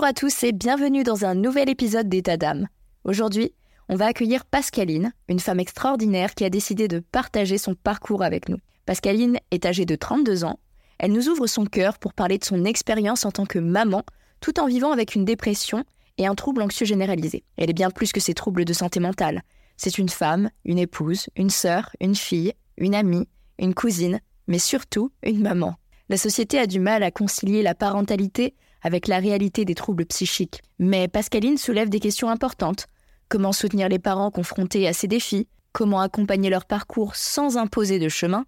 [0.00, 2.68] Bonjour à tous et bienvenue dans un nouvel épisode d'État d'âme.
[3.04, 3.52] Aujourd'hui,
[3.90, 8.48] on va accueillir Pascaline, une femme extraordinaire qui a décidé de partager son parcours avec
[8.48, 8.56] nous.
[8.86, 10.58] Pascaline est âgée de 32 ans.
[10.98, 14.02] Elle nous ouvre son cœur pour parler de son expérience en tant que maman,
[14.40, 15.84] tout en vivant avec une dépression
[16.16, 17.44] et un trouble anxieux généralisé.
[17.58, 19.42] Elle est bien plus que ces troubles de santé mentale.
[19.76, 25.12] C'est une femme, une épouse, une sœur, une fille, une amie, une cousine, mais surtout
[25.22, 25.74] une maman.
[26.08, 30.62] La société a du mal à concilier la parentalité avec la réalité des troubles psychiques.
[30.78, 32.86] Mais Pascaline soulève des questions importantes.
[33.28, 35.48] Comment soutenir les parents confrontés à ces défis?
[35.72, 38.44] Comment accompagner leur parcours sans imposer de chemin?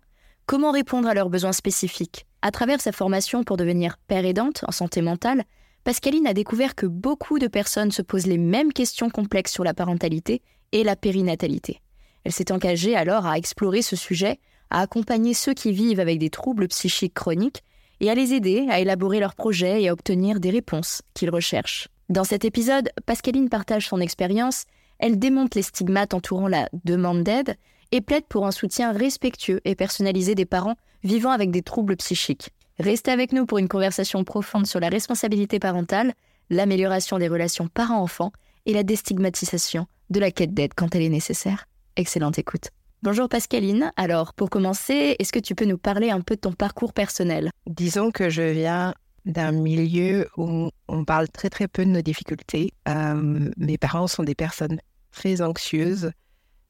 [0.46, 2.26] Comment répondre à leurs besoins spécifiques?
[2.42, 5.44] À travers sa formation pour devenir père aidante en santé mentale,
[5.84, 9.74] Pascaline a découvert que beaucoup de personnes se posent les mêmes questions complexes sur la
[9.74, 11.80] parentalité et la périnatalité.
[12.24, 14.38] Elle s'est engagée alors à explorer ce sujet,
[14.70, 17.62] à accompagner ceux qui vivent avec des troubles psychiques chroniques
[18.02, 21.88] et à les aider à élaborer leurs projets et à obtenir des réponses qu'ils recherchent.
[22.10, 24.64] Dans cet épisode, Pascaline partage son expérience,
[24.98, 27.56] elle démonte les stigmates entourant la demande d'aide
[27.92, 32.50] et plaide pour un soutien respectueux et personnalisé des parents vivant avec des troubles psychiques.
[32.78, 36.12] Restez avec nous pour une conversation profonde sur la responsabilité parentale,
[36.50, 38.32] l'amélioration des relations parents-enfants
[38.66, 41.66] et la déstigmatisation de la quête d'aide quand elle est nécessaire.
[41.96, 42.70] Excellente écoute.
[43.04, 43.90] Bonjour Pascaline.
[43.96, 47.50] Alors, pour commencer, est-ce que tu peux nous parler un peu de ton parcours personnel?
[47.66, 52.72] Disons que je viens d'un milieu où on parle très très peu de nos difficultés.
[52.86, 54.78] Mes parents sont des personnes
[55.10, 56.12] très anxieuses,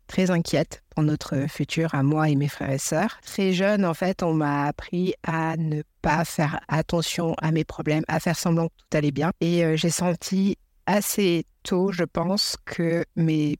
[0.06, 3.20] très inquiètes pour notre futur à moi et mes frères et sœurs.
[3.26, 8.04] Très jeune, en fait, on m'a appris à ne pas faire attention à mes problèmes,
[8.08, 9.32] à faire semblant que tout allait bien.
[9.42, 10.56] Et j'ai senti
[10.86, 13.58] assez tôt, je pense, que mes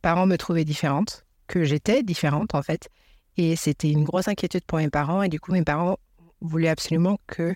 [0.00, 2.88] parents me trouvaient différente que j'étais différente en fait.
[3.36, 5.22] Et c'était une grosse inquiétude pour mes parents.
[5.22, 5.98] Et du coup, mes parents
[6.40, 7.54] voulaient absolument que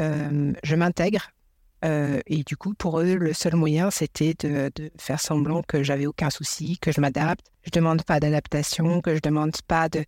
[0.00, 1.30] euh, je m'intègre.
[1.84, 6.06] Euh, et du coup, pour eux, le seul moyen, c'était de, faire semblant que j'avais
[6.06, 7.44] aucun souci, que je m'adapte.
[7.64, 10.04] Je demande pas d'adaptation, que je demande pas de,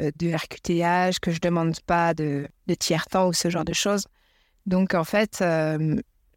[0.00, 4.06] euh, de RQTH, que je demande pas de, de tiers-temps ou ce genre de choses.
[4.66, 5.44] Donc, en fait,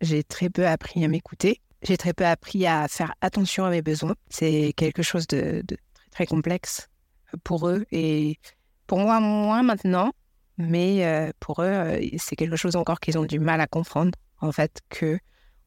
[0.02, 1.62] j'ai très peu appris à m'écouter.
[1.84, 4.16] J'ai très peu appris à faire attention à mes besoins.
[4.30, 5.64] C'est quelque chose de,
[6.16, 6.90] très complexe
[7.44, 8.40] pour eux et
[8.88, 10.14] pour moi moins maintenant,
[10.58, 14.12] mais euh, pour eux, euh, c'est quelque chose encore qu'ils ont du mal à comprendre,
[14.40, 15.20] en fait, que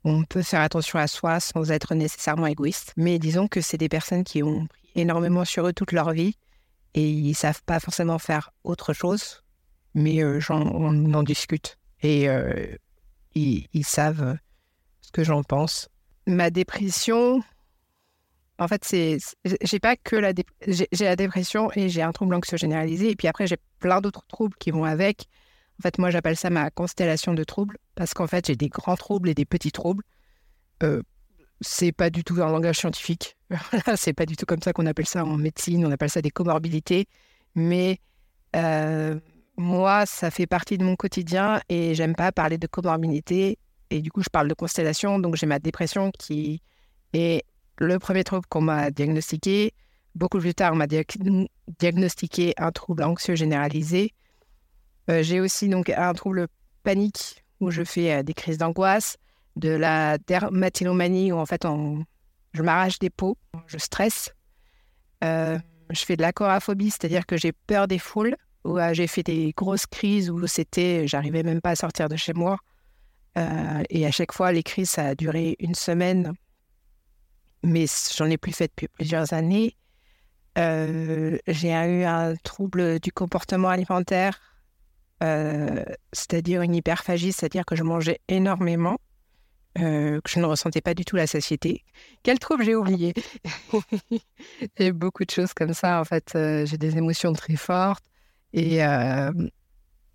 [0.05, 2.95] on peut faire attention à soi sans être nécessairement égoïste.
[2.97, 6.35] Mais disons que c'est des personnes qui ont pris énormément sur eux toute leur vie
[6.95, 9.45] et ils savent pas forcément faire autre chose,
[9.93, 12.29] mais euh, on en discute et
[13.35, 14.39] ils, savent
[15.01, 15.91] ce que j'en pense.
[16.27, 17.43] Ma dépression,
[18.59, 19.19] en fait, c'est,
[19.63, 20.33] j'ai pas que la,
[21.01, 23.11] la dépression et j'ai un trouble anxieux généralisé.
[23.11, 25.27] Et puis après, j'ai plein d'autres troubles qui vont avec.
[25.79, 28.97] En fait, moi, j'appelle ça ma constellation de troubles parce qu'en fait, j'ai des grands
[28.97, 30.03] troubles et des petits troubles.
[30.83, 31.03] Euh,
[31.61, 33.37] c'est pas du tout un langage scientifique.
[33.97, 35.87] c'est pas du tout comme ça qu'on appelle ça en médecine.
[35.87, 37.07] On appelle ça des comorbidités.
[37.55, 38.01] Mais
[38.57, 39.21] euh,
[39.57, 43.59] moi, ça fait partie de mon quotidien et j'aime pas parler de comorbidité.
[43.91, 45.21] Et du coup, je parle de constellation.
[45.21, 46.61] Donc, j'ai ma dépression qui
[47.13, 47.45] est
[47.81, 49.73] le premier trouble qu'on m'a diagnostiqué.
[50.15, 54.15] Beaucoup plus tard, on m'a diagnostiqué un trouble anxieux généralisé.
[55.11, 56.49] Euh, j'ai aussi donc un trouble
[56.83, 59.17] panique où je fais euh, des crises d'angoisse,
[59.57, 61.67] de la dermatillomanie où en fait
[62.53, 63.37] je m'arrache des peaux,
[63.67, 64.35] je stresse.
[65.25, 65.59] Euh,
[65.91, 69.87] je fais de l'acoraphobie, c'est-à-dire que j'ai peur des foules, où j'ai fait des grosses
[69.87, 72.59] crises où c'était, j'arrivais même pas à sortir de chez moi.
[73.37, 76.35] et à chaque fois, les crises, ça a duré une semaine,
[77.63, 79.77] mais j'en ai plus fait depuis plusieurs années.
[80.57, 84.41] j'ai eu un trouble du comportement alimentaire
[85.23, 88.99] euh, c'est-à-dire une hyperphagie, c'est-à-dire que je mangeais énormément,
[89.79, 91.85] euh, que je ne ressentais pas du tout la satiété.
[92.23, 93.15] Quel trouble j'ai oublié?
[94.79, 96.33] J'ai beaucoup de choses comme ça, en fait.
[96.35, 98.05] Euh, j'ai des émotions très fortes
[98.53, 98.79] et,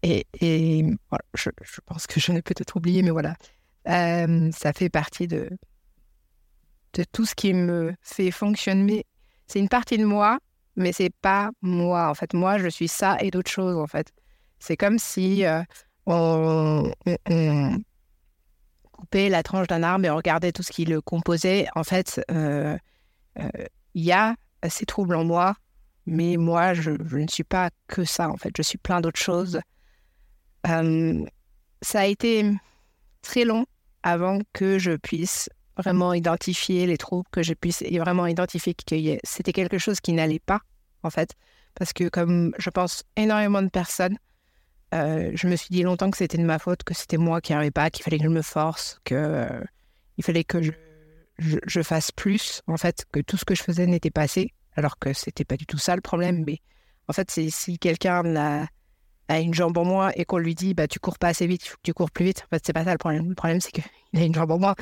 [0.01, 3.35] et, et voilà, je, je, pense que je n'ai peut-être oublié, mais voilà.
[3.85, 5.49] ça fait partie de,
[6.93, 9.05] de tout ce qui me fait fonctionner.
[9.47, 10.39] C'est une partie de moi,
[10.75, 12.09] mais c'est pas moi.
[12.09, 14.11] En fait, moi, je suis ça et d'autres choses, en fait.
[14.59, 15.61] C'est comme si euh,
[16.05, 16.91] on,
[18.91, 21.67] coupait la tranche d'un arbre et on regardait tout ce qui le composait.
[21.75, 22.77] En fait, euh,
[23.39, 23.49] euh,
[23.93, 24.35] il y a
[24.69, 25.55] ces troubles en moi,
[26.05, 28.29] mais moi, je, ne suis pas que ça.
[28.29, 29.59] En fait, je suis plein d'autres choses.
[30.63, 32.49] ça a été
[33.21, 33.65] très long
[34.03, 38.83] avant que je puisse vraiment identifier les troubles, que je puisse vraiment identifier que
[39.23, 40.61] c'était quelque chose qui n'allait pas,
[41.03, 41.35] en fait.
[41.75, 44.17] Parce que comme je pense énormément de personnes,
[44.93, 47.51] euh, je me suis dit longtemps que c'était de ma faute, que c'était moi qui
[47.51, 49.63] n'arrivais pas, qu'il fallait que je me force, que euh,
[50.17, 50.71] il fallait que je,
[51.39, 54.99] je, fasse plus, en fait, que tout ce que je faisais n'était pas assez, alors
[54.99, 56.43] que c'était pas du tout ça le problème.
[56.45, 56.59] Mais
[57.07, 58.67] en fait, c'est si quelqu'un a,
[59.29, 61.75] a, une jambe en moins et qu'on lui dit bah tu cours pas assez vite,
[61.81, 62.43] tu cours plus vite.
[62.45, 63.29] En fait, c'est pas ça le problème.
[63.29, 63.83] Le problème, c'est qu'il
[64.15, 64.75] a une jambe en moins.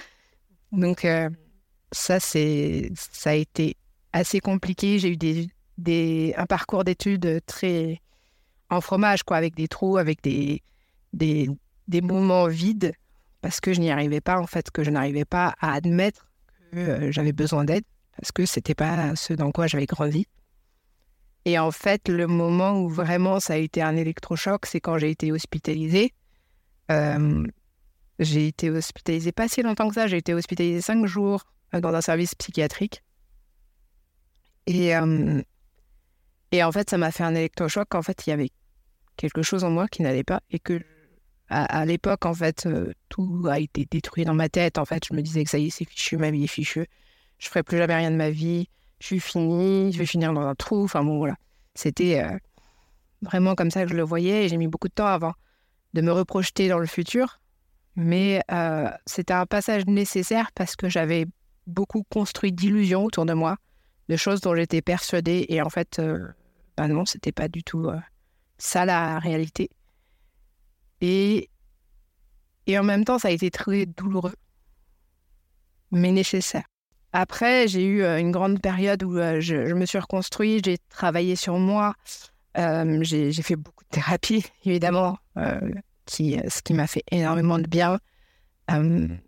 [0.71, 1.29] Donc euh,
[1.91, 3.77] ça, c'est ça a été
[4.13, 5.00] assez compliqué.
[5.00, 8.01] J'ai eu des, des un parcours d'études très
[8.71, 10.62] en fromage, quoi, avec des trous, avec des,
[12.01, 12.94] moments vides,
[13.41, 16.31] parce que je n'y arrivais pas, en fait, que je n'arrivais pas à admettre
[16.71, 17.83] que euh, j'avais besoin d'aide,
[18.15, 20.25] parce que c'était pas ce dans quoi j'avais grandi.
[21.44, 25.09] Et en fait, le moment où vraiment ça a été un électrochoc, c'est quand j'ai
[25.09, 26.13] été hospitalisée.
[26.91, 27.45] Euh,
[28.23, 31.94] j'ai été hospitalisée pas si longtemps que ça, j'ai été hospitalisée cinq jours euh, dans
[31.94, 33.03] un service psychiatrique.
[34.68, 34.91] Et,
[36.51, 37.95] et en fait, ça m'a fait un électrochoc.
[37.95, 38.51] En fait, il y avait
[39.18, 40.81] quelque chose en moi qui n'allait pas et que
[41.53, 44.77] à, l'époque, en fait, euh, tout a été détruit dans ma tête.
[44.77, 46.88] En fait, je me disais que ça y est, c'est fichu, ma vie est fichue.
[47.39, 48.69] Je ferai plus jamais rien de ma vie.
[49.01, 50.85] Je suis finie, je vais finir dans un trou.
[50.85, 51.35] Enfin bon, voilà.
[51.75, 52.38] C'était euh,
[53.21, 55.33] vraiment comme ça que je le voyais et j'ai mis beaucoup de temps avant
[55.94, 57.40] de me reprojeter dans le futur.
[57.95, 61.25] Mais euh, c'était un passage nécessaire parce que j'avais
[61.67, 63.57] beaucoup construit d'illusions autour de moi,
[64.09, 65.45] de choses dont j'étais persuadée.
[65.49, 66.01] Et en fait,
[66.77, 67.89] ben non, c'était pas du tout
[68.57, 69.69] ça la réalité.
[71.01, 71.49] Et,
[72.67, 74.35] et en même temps, ça a été très douloureux,
[75.91, 76.65] mais nécessaire.
[77.13, 81.35] Après, j'ai eu euh, une grande période où euh, je, me suis reconstruit, j'ai travaillé
[81.35, 81.94] sur moi,
[82.57, 85.17] euh, j'ai fait beaucoup de thérapie, évidemment,
[86.06, 88.00] qui, ce qui m'a fait énormément de bien.
[88.69, 89.19] même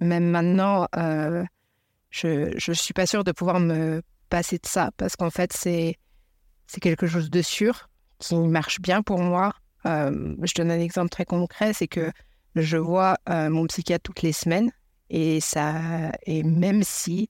[0.00, 0.86] maintenant,
[2.10, 2.28] je
[2.68, 5.96] ne suis pas sûre de pouvoir me passer de ça, parce qu'en fait, c'est
[6.80, 9.52] quelque chose de sûr qui marche bien pour moi.
[9.86, 12.10] Euh, je donne un exemple très concret, c'est que
[12.56, 14.70] je vois euh, mon psychiatre toutes les semaines
[15.10, 17.28] et ça, et même si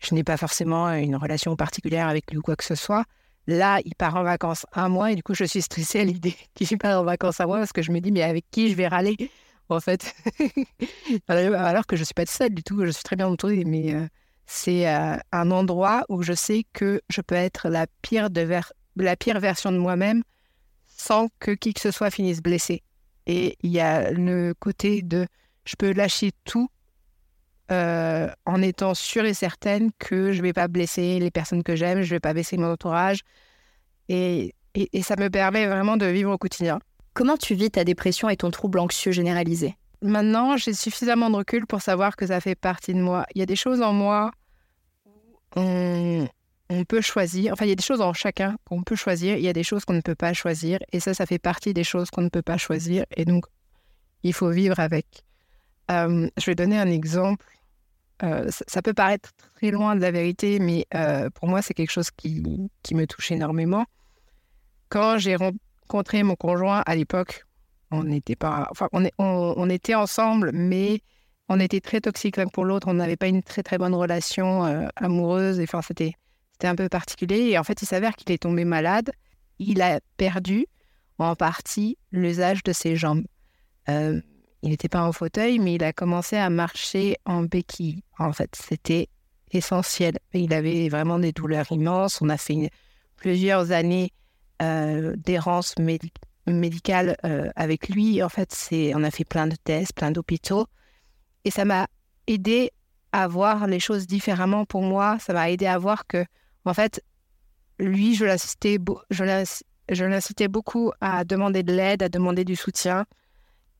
[0.00, 3.04] je n'ai pas forcément une relation particulière avec lui ou quoi que ce soit,
[3.46, 6.34] là, il part en vacances un mois et du coup, je suis stressée à l'idée
[6.54, 8.76] qu'il part en vacances un mois parce que je me dis, mais avec qui je
[8.76, 9.16] vais râler
[9.68, 10.14] en fait?
[11.28, 13.94] Alors que je ne suis pas seule du tout, je suis très bien entourée, mais
[13.94, 14.06] euh,
[14.46, 18.46] c'est un endroit où je sais que je peux être la pire de
[18.96, 20.22] la pire version de moi-même
[20.88, 22.82] sans que qui que ce soit finisse blessé.
[23.26, 25.26] Et il y a le côté de
[25.64, 26.68] je peux lâcher tout
[27.72, 31.74] euh, en étant sûre et certaine que je ne vais pas blesser les personnes que
[31.74, 33.20] j'aime, je ne vais pas blesser mon entourage.
[34.08, 36.80] Et, et, ça me permet vraiment de vivre au quotidien.
[37.14, 39.76] Comment tu vis ta dépression et ton trouble anxieux généralisé?
[40.02, 43.24] Maintenant, j'ai suffisamment de recul pour savoir que ça fait partie de moi.
[43.34, 44.32] Il y a des choses en moi
[45.56, 46.26] où
[46.70, 49.42] on peut choisir, enfin il y a des choses en chacun qu'on peut choisir, il
[49.42, 51.84] y a des choses qu'on ne peut pas choisir, et ça, ça fait partie des
[51.84, 53.44] choses qu'on ne peut pas choisir, et donc
[54.22, 55.06] il faut vivre avec.
[55.90, 57.44] Euh, je vais donner un exemple.
[58.22, 61.90] Euh, ça, peut paraître très loin de la vérité, mais euh, pour moi, c'est quelque
[61.90, 62.42] chose qui,
[62.82, 63.84] qui, me touche énormément.
[64.88, 67.44] Quand j'ai rencontré mon conjoint à l'époque,
[67.90, 71.00] on n'était pas, enfin, on, est, on, était ensemble, mais
[71.48, 72.86] on était très toxiques l'un pour l'autre.
[72.88, 75.58] On n'avait pas une très très bonne relation amoureuse.
[75.58, 76.14] Et enfin, c'était
[76.62, 77.50] c'était un peu particulier.
[77.50, 79.10] Et en fait, il s'avère qu'il est tombé malade.
[79.58, 80.66] Il a perdu
[81.18, 83.24] en partie l'usage de ses jambes.
[83.88, 84.20] Euh,
[84.62, 88.02] il n'était pas en fauteuil, mais il a commencé à marcher en béquille.
[88.18, 89.08] En fait, c'était
[89.50, 90.18] essentiel.
[90.32, 92.22] Il avait vraiment des douleurs immenses.
[92.22, 92.70] On a fait
[93.16, 94.12] plusieurs années
[94.62, 95.74] euh, d'errance
[96.46, 98.22] médicale euh, avec lui.
[98.22, 98.56] En fait,
[98.94, 100.66] on a fait plein de tests, plein d'hôpitaux.
[101.44, 101.88] Et ça m'a
[102.28, 102.70] aidé
[103.10, 105.18] à voir les choses différemment pour moi.
[105.18, 106.24] Ça m'a aidé à voir que,
[106.64, 107.02] en fait,
[107.80, 108.78] lui, je l'incitais,
[109.10, 113.06] je l'incitais beaucoup à demander de l'aide, à demander du soutien.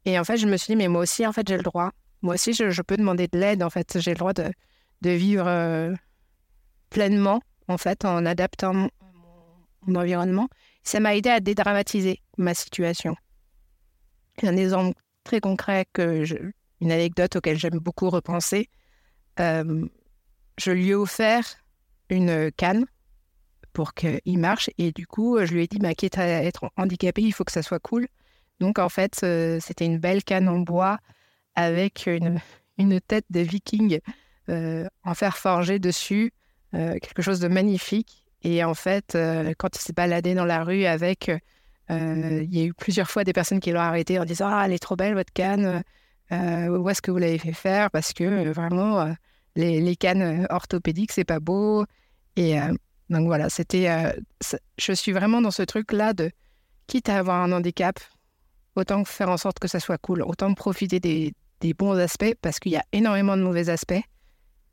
[0.05, 1.91] Et en fait, je me suis dit, mais moi aussi, en fait, j'ai le droit.
[2.23, 3.63] Moi aussi, je, peux demander de l'aide.
[3.63, 4.53] En fait, j'ai le droit de,
[5.03, 5.95] vivre euh,
[6.91, 8.91] pleinement, en fait, en adaptant mon,
[9.95, 10.49] environnement.
[10.85, 13.17] Ça m'a aidé à dédramatiser ma situation.
[14.43, 18.69] Un exemple très concret, une anecdote auquel j'aime beaucoup repenser.
[19.41, 19.87] Euh,
[20.59, 21.45] je lui ai offert
[22.09, 22.87] une canne
[23.73, 24.71] pour qu'il marche.
[24.79, 27.53] Et du coup, je lui ai dit, bah, quitte à être handicapé, il faut que
[27.53, 28.07] ça soit cool.
[28.63, 30.99] Donc, en fait, euh, c'était une belle canne en bois
[31.57, 32.39] avec une,
[32.79, 33.99] une tête de viking
[34.49, 36.33] euh, en fer forgé dessus,
[36.73, 38.25] euh, quelque chose de magnifique.
[38.43, 39.19] Et en fait,
[39.59, 41.29] quand il s'est baladé dans la rue avec,
[41.91, 44.73] il y a eu plusieurs fois des personnes qui l'ont arrêté en disant Ah, elle
[44.73, 45.83] est trop belle, votre canne.
[46.31, 47.91] où est-ce que vous l'avez fait faire?
[47.91, 49.13] Parce que vraiment,
[49.55, 51.85] les, les, cannes orthopédiques, c'est pas beau.
[52.35, 52.59] Et
[53.11, 54.13] donc voilà, c'était.
[54.77, 56.33] je suis vraiment dans ce truc-là de
[56.89, 58.01] quitte à avoir un handicap,
[58.77, 61.35] autant faire en sorte que ça soit cool, autant profiter des,
[61.79, 64.03] bons aspects parce qu'il y a énormément de mauvais aspects.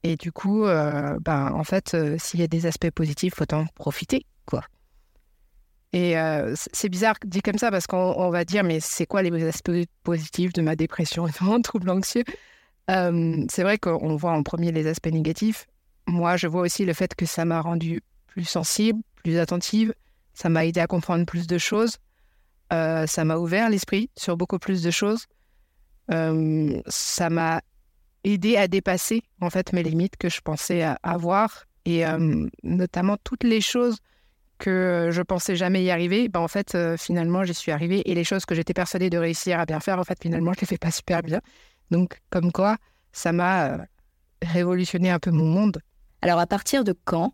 [0.03, 3.65] Et du coup, euh, ben, en fait, euh, s'il y a des aspects positifs, autant
[3.75, 4.63] profiter, quoi.
[5.91, 9.43] Et euh, c'est bizarre dit comme ça parce qu'on va dire, mais c'est quoi les
[9.47, 9.71] aspects
[10.03, 12.23] positifs de ma dépression et de mon trouble anxieux?
[12.87, 15.67] C'est vrai qu'on voit en premier les aspects négatifs.
[16.07, 19.93] Moi, je vois aussi le fait que ça m'a rendu plus sensible, plus attentive.
[20.33, 21.97] Ça m'a aidé à comprendre plus de choses.
[22.71, 25.25] Euh, ça m'a ouvert l'esprit sur beaucoup plus de choses.
[26.11, 27.61] Euh, ça m'a
[28.23, 33.43] aidé à dépasser en fait mes limites que je pensais avoir et euh, notamment toutes
[33.43, 33.97] les choses
[34.57, 36.27] que je pensais jamais y arriver.
[36.27, 39.59] Ben, en fait, finalement, j'y suis arrivée et les choses que j'étais persuadée de réussir
[39.59, 41.39] à bien faire, en fait, finalement, je les fais pas super bien.
[41.91, 42.77] Donc, comme quoi,
[43.13, 43.77] ça m'a
[44.41, 45.81] révolutionné un peu mon monde.
[46.21, 47.33] Alors, à partir de quand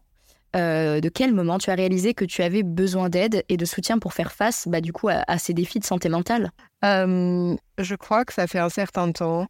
[0.56, 4.00] euh, de quel moment tu as réalisé que tu avais besoin d'aide et de soutien
[4.00, 6.52] pour faire face bah, du coup à, ces défis de santé mentale?
[6.84, 9.48] Euh, Je crois que ça fait un certain temps,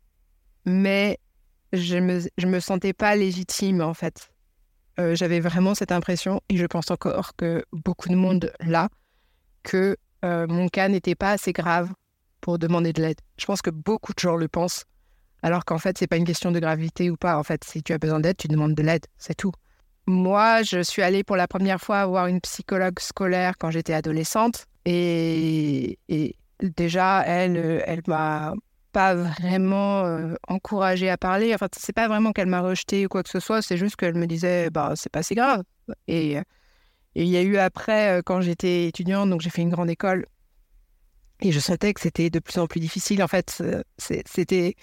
[0.66, 1.20] mais
[1.74, 4.32] je me, je me sentais pas légitime en fait.
[5.00, 8.90] Euh, j'avais vraiment cette impression, et je pense encore que beaucoup de monde l'a,
[9.64, 11.94] que mon cas n'était pas assez grave
[12.42, 13.20] pour demander de l'aide.
[13.38, 14.86] Je pense que beaucoup de gens le pensent,
[15.44, 17.38] alors qu'en fait, c'est pas une question de gravité ou pas.
[17.38, 19.52] En fait, si tu as besoin d'aide, tu demandes de l'aide, c'est tout.
[20.08, 24.68] Moi, je suis allée pour la première fois voir une psychologue scolaire quand j'étais adolescente.
[24.86, 25.98] Et,
[26.62, 28.54] déjà, elle, elle m'a
[28.92, 31.54] pas vraiment euh, encouragée à parler.
[31.54, 34.16] Enfin, c'est pas vraiment qu'elle m'a rejetée ou quoi que ce soit, c'est juste qu'elle
[34.16, 35.64] me disait, bah, c'est pas si grave.
[36.08, 36.38] Et
[37.16, 40.26] il y a eu après, euh, quand j'étais étudiante, donc j'ai fait une grande école,
[41.42, 43.22] et je sentais que c'était de plus en plus difficile.
[43.22, 43.62] En fait,
[43.98, 44.76] c'était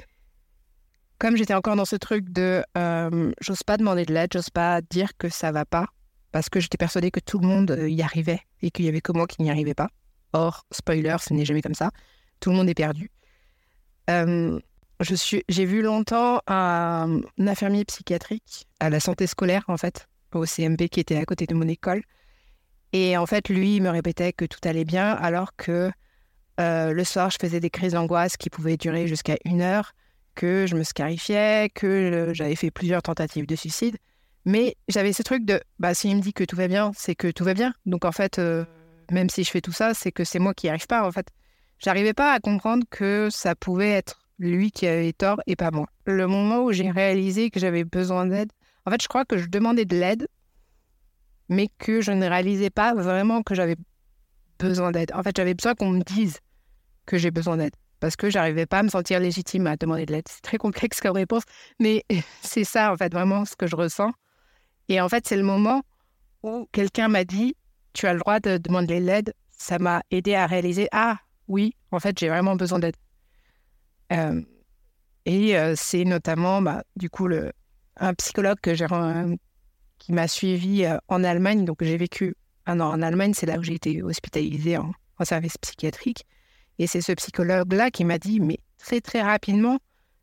[1.22, 4.80] comme j'étais encore dans ce truc de euh, j'ose pas demander de l'aide, j'ose pas
[4.80, 5.86] dire que ça va pas,
[6.32, 9.00] parce que j'étais persuadée que tout le monde euh, y arrivait et qu'il y avait
[9.00, 9.86] que moi qui n'y arrivais pas.
[10.32, 11.92] Or, spoiler, ce n'est jamais comme ça.
[12.40, 13.08] Tout le monde est perdu.
[14.10, 14.58] Euh,
[15.00, 20.98] j'ai vu longtemps un, infirmier psychiatrique à la santé scolaire, en fait, au CMP qui
[20.98, 22.02] était à côté de mon école.
[22.92, 25.92] Et en fait, lui, il me répétait que tout allait bien, alors que
[26.58, 29.92] le soir, je faisais des crises d'angoisse qui pouvaient durer jusqu'à une heure
[30.34, 33.96] que je me scarifiais, que j'avais fait plusieurs tentatives de suicide.
[34.44, 37.30] Mais j'avais ce truc de, bah, s'il me dit que tout va bien, c'est que
[37.30, 37.72] tout va bien.
[37.86, 38.64] Donc en fait, euh,
[39.10, 41.06] même si je fais tout ça, c'est que c'est moi qui n'y arrive pas.
[41.06, 41.28] En fait,
[41.78, 45.86] j'arrivais pas à comprendre que ça pouvait être lui qui avait tort et pas moi.
[46.06, 48.50] Le moment où j'ai réalisé que j'avais besoin d'aide,
[48.84, 50.26] en fait, je crois que je demandais de l'aide,
[51.48, 53.76] mais que je ne réalisais pas vraiment que j'avais
[54.58, 55.12] besoin d'aide.
[55.14, 56.38] En fait, j'avais besoin qu'on me dise
[57.06, 60.12] que j'ai besoin d'aide parce que j'arrivais pas à me sentir légitime à demander de
[60.12, 60.24] l'aide.
[60.28, 61.44] C'est très complexe comme réponse,
[61.78, 62.04] mais
[62.42, 64.10] c'est ça en fait vraiment ce que je ressens.
[64.88, 65.82] Et en fait, c'est le moment
[66.42, 67.54] où quelqu'un m'a dit
[67.92, 71.76] "Tu as le droit de demander de l'aide." Ça m'a aidé à réaliser "Ah, oui,
[71.92, 72.96] en fait, j'ai vraiment besoin d'aide."
[74.12, 74.42] Euh,
[75.24, 77.52] et euh, c'est notamment bah, du coup le,
[77.98, 78.58] un psychologue
[79.98, 81.64] qui m'a suivi euh, en Allemagne.
[81.64, 82.34] Donc j'ai vécu
[82.66, 84.92] un an en Allemagne, c'est là où j'ai été hospitalisée en
[85.24, 86.26] service psychiatrique.
[86.78, 89.78] Et c'est ce psychologue-là qui m'a dit, mais très très rapidement,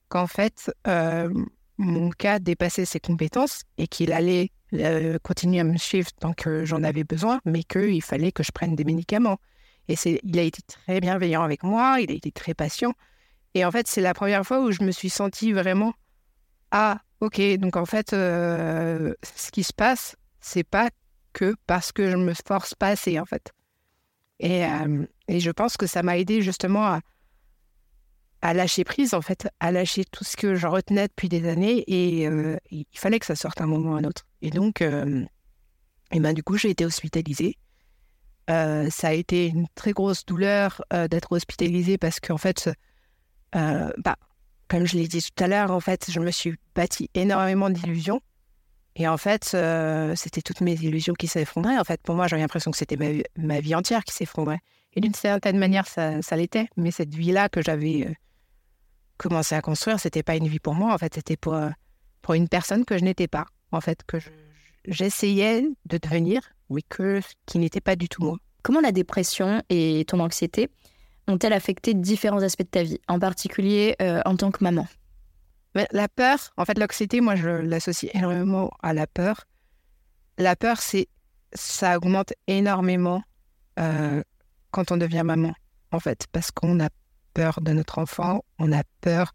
[0.10, 1.32] qu'en fait, euh,
[1.78, 6.66] mon cas dépassait ses compétences et qu'il allait euh, continuer à me suivre tant que
[6.66, 9.38] j'en avais besoin, mais qu'il fallait que je prenne des médicaments.
[9.88, 12.94] Et il a été très bienveillant avec moi, il a été très patient.
[13.56, 15.94] Et en fait, c'est la première fois où je me suis sentie vraiment
[16.72, 20.90] ah ok donc en fait euh, ce qui se passe c'est pas
[21.34, 23.52] que parce que je me force pas assez en fait.
[24.40, 24.64] Et,
[25.30, 27.00] et je pense que ça m'a aidé justement à,
[28.42, 31.84] à, lâcher prise en fait, à lâcher tout ce que je retenais depuis des années
[31.88, 34.26] et euh, il fallait que ça sorte un moment ou un autre.
[34.42, 37.58] Et donc et ben du coup j'ai été hospitalisée.
[38.48, 42.70] ça a été une très grosse douleur d'être hospitalisée parce qu'en fait
[43.54, 44.18] bah,
[44.70, 48.22] comme je l'ai dit tout à l'heure, en fait, je me suis bâti énormément d'illusions.
[48.96, 51.78] Et en fait, euh, c'était toutes mes illusions qui s'effondraient.
[51.78, 54.60] En fait, pour moi, j'avais l'impression que c'était ma, vie entière qui s'effondrait.
[54.94, 56.68] Et d'une certaine manière, ça, l'était.
[56.76, 58.14] Mais cette vie-là que j'avais euh,
[59.18, 60.94] commencé à construire, c'était pas une vie pour moi.
[60.94, 61.70] En fait, c'était pour, euh,
[62.22, 63.46] pour une personne que je n'étais pas.
[63.72, 64.18] En fait, que
[64.86, 68.38] j'essayais de devenir, oui, que qui n'était pas du tout moi.
[68.64, 70.70] Comment la dépression et ton anxiété
[71.28, 74.88] ont-elles affecté différents aspects de ta vie, en particulier euh, en tant que maman?
[75.92, 79.46] La peur, en fait, l'anxiété, moi, je l'associe énormément à la peur.
[80.38, 81.08] La peur, c'est
[81.54, 83.24] ça augmente énormément
[83.80, 84.24] euh,
[84.72, 85.54] quand on devient maman,
[85.92, 86.90] en fait, parce qu'on a
[87.34, 89.34] peur de notre enfant, on a peur,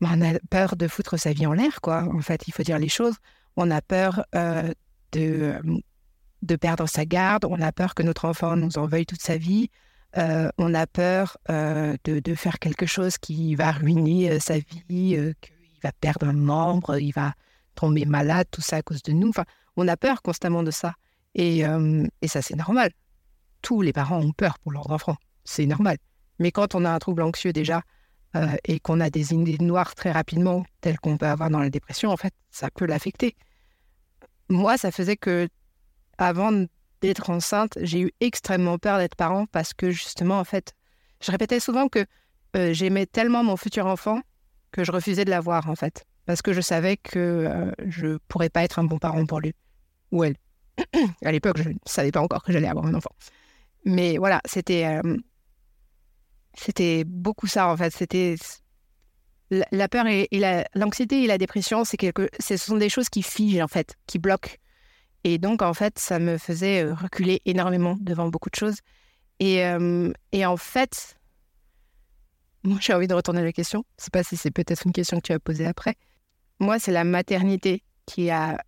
[0.00, 2.04] on a peur de foutre sa vie en l'air, quoi.
[2.12, 3.14] En fait, il faut dire les choses.
[3.56, 4.72] On a peur euh,
[5.12, 5.54] de,
[6.42, 9.36] de perdre sa garde, on a peur que notre enfant nous en veuille toute sa
[9.36, 9.70] vie,
[10.18, 15.80] euh, on a peur euh, de, faire quelque chose qui va ruiner sa vie, qu'il
[15.82, 17.34] va perdre un membre, il va
[17.74, 19.28] tomber malade, tout ça à cause de nous.
[19.28, 19.44] Enfin,
[19.76, 20.94] on a peur constamment de ça.
[21.34, 21.64] Et,
[22.26, 22.90] ça, c'est normal.
[23.66, 25.16] Tous les parents ont peur pour leurs enfants.
[25.42, 25.96] C'est normal.
[26.38, 27.82] Mais quand on a un trouble anxieux déjà
[28.64, 32.10] et qu'on a des idées noires très rapidement, telles qu'on peut avoir dans la dépression,
[32.10, 33.34] en fait, ça peut l'affecter.
[34.48, 35.48] Moi, ça faisait que
[36.16, 36.52] avant
[37.00, 40.74] d'être enceinte, j'ai eu extrêmement peur d'être parent parce que justement, en fait,
[41.20, 42.06] je répétais souvent que
[42.54, 44.20] euh, j'aimais tellement mon futur enfant
[44.70, 48.48] que je refusais de l'avoir, en fait, parce que je savais que euh, je pourrais
[48.48, 49.54] pas être un bon parent pour lui
[50.12, 50.36] ou elle.
[51.24, 53.10] à l'époque, je ne savais pas encore que j'allais avoir un enfant.
[53.86, 55.16] Mais voilà, c'était euh,
[56.52, 57.94] c'était beaucoup ça, en fait.
[57.94, 58.34] C'était
[59.50, 60.28] la, peur et,
[60.74, 64.18] l'anxiété et la dépression, c'est quelque, ce sont des choses qui figent, en fait, qui
[64.18, 64.50] bloquent
[65.26, 68.76] et donc, en fait, ça me faisait euh, reculer énormément devant beaucoup de choses.
[69.40, 71.16] Et, euh, et en fait,
[72.62, 73.84] moi, j'ai envie de retourner à la question.
[73.98, 75.96] Je sais pas si c'est peut-être une question que tu as posée après.
[76.60, 78.62] Moi, c'est la maternité qui a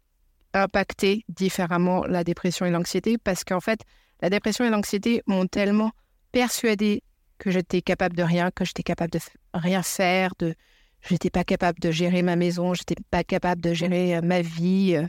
[0.53, 3.83] impacté différemment la dépression et l'anxiété parce qu'en fait,
[4.21, 5.93] la dépression et l'anxiété m'ont tellement
[6.33, 7.03] persuadé
[7.39, 9.21] que j'étais capable de rien, que j'étais capable de
[9.55, 10.55] rien faire, de
[11.03, 15.01] j'étais pas capable de gérer ma maison, j'étais pas capable de gérer euh, ma vie,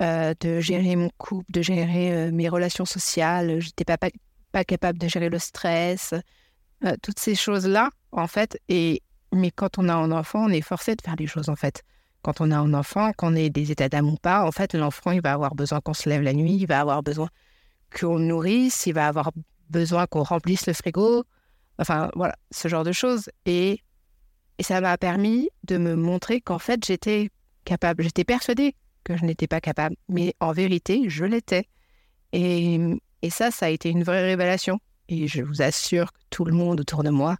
[0.00, 3.60] euh, de gérer mon couple, de gérer euh, mes relations sociales.
[3.60, 3.96] J'étais pas,
[4.50, 6.14] pas, capable de gérer le stress,
[6.84, 8.58] euh, toutes ces choses-là, en fait.
[8.68, 11.54] Et, mais quand on a un enfant, on est forcé de faire les choses, en
[11.54, 11.82] fait.
[12.22, 15.12] Quand on a un enfant, qu'on ait des états d'âme ou pas, en fait, l'enfant,
[15.12, 17.28] il va avoir besoin qu'on se lève la nuit, il va avoir besoin
[17.98, 19.30] qu'on le nourrisse, il va avoir
[19.70, 21.24] besoin qu'on remplisse le frigo.
[21.78, 23.30] Enfin, voilà, ce genre de choses.
[23.46, 23.80] Et,
[24.58, 27.30] et ça m'a permis de me montrer qu'en fait, j'étais
[27.64, 29.96] capable, j'étais persuadée que je n'étais pas capable.
[30.08, 31.68] Mais en vérité, je l'étais.
[32.32, 32.78] Et,
[33.22, 34.80] et, ça, ça a été une vraie révélation.
[35.08, 37.36] Et je vous assure que tout le monde autour de moi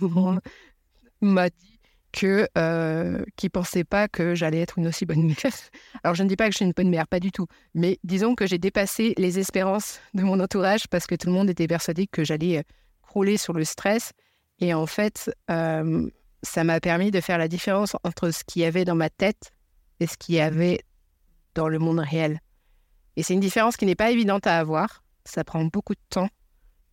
[1.20, 1.79] m'a dit
[2.12, 5.52] que euh, qui pensait pas que j'allais être une aussi bonne mère.
[6.02, 7.46] Alors je ne dis pas que je suis une bonne mère, pas du tout.
[7.74, 11.50] Mais disons que j'ai dépassé les espérances de mon entourage parce que tout le monde
[11.50, 12.62] était persuadé que j'allais euh,
[13.02, 14.12] crouler sur le stress.
[14.60, 18.84] Et en fait, ça m'a permis de faire la différence entre ce qu'il y avait
[18.84, 19.52] dans ma tête
[20.00, 20.80] et ce qu'il y avait
[21.54, 22.40] dans le monde réel.
[23.16, 25.02] Et c'est une différence qui n'est pas évidente à avoir.
[25.24, 26.28] Ça prend beaucoup de temps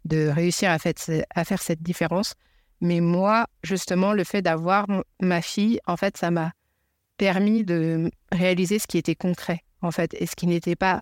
[0.05, 2.35] de réussir à faire cette différence.
[2.81, 4.85] Mais moi, justement, le fait d'avoir
[5.19, 6.51] ma fille, en fait, ça m'a
[7.17, 11.01] permis de réaliser ce qui était concret, en fait, et ce qui n'était pas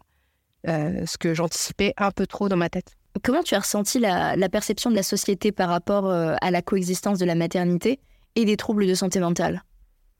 [0.67, 2.95] euh, ce que j'anticipais un peu trop dans ma tête.
[3.23, 7.19] Comment tu as ressenti la, perception de la société par rapport euh, à la coexistence
[7.19, 7.99] de la maternité
[8.35, 9.63] et des troubles de santé mentale?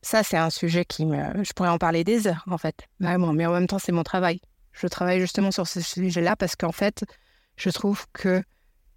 [0.02, 1.44] Ça, c'est un sujet qui me.
[1.44, 2.76] Je pourrais en parler des heures, en fait.
[3.00, 3.34] Vraiment.
[3.34, 4.40] Mais en même temps, c'est mon travail.
[4.72, 7.06] Je travaille justement sur ce sujet-là parce qu'en fait,
[7.58, 8.44] je trouve que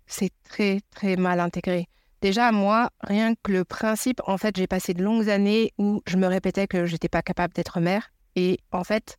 [0.06, 1.88] c'est très, très mal intégré.
[2.20, 6.16] Déjà, moi, rien que le principe, en fait, j'ai passé de longues années où je
[6.16, 8.10] me répétais que j'étais pas capable d'être mère.
[8.34, 9.18] Et en fait,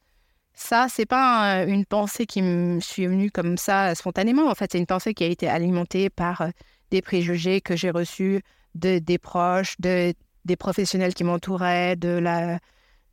[0.53, 4.49] ça, c'est pas une pensée qui me suis venue comme ça spontanément.
[4.49, 6.49] En fait, c'est une pensée qui a été alimentée par euh,
[6.91, 8.41] des préjugés que j'ai reçus
[8.75, 12.59] de, des proches, de, des professionnels qui m'entouraient, de la,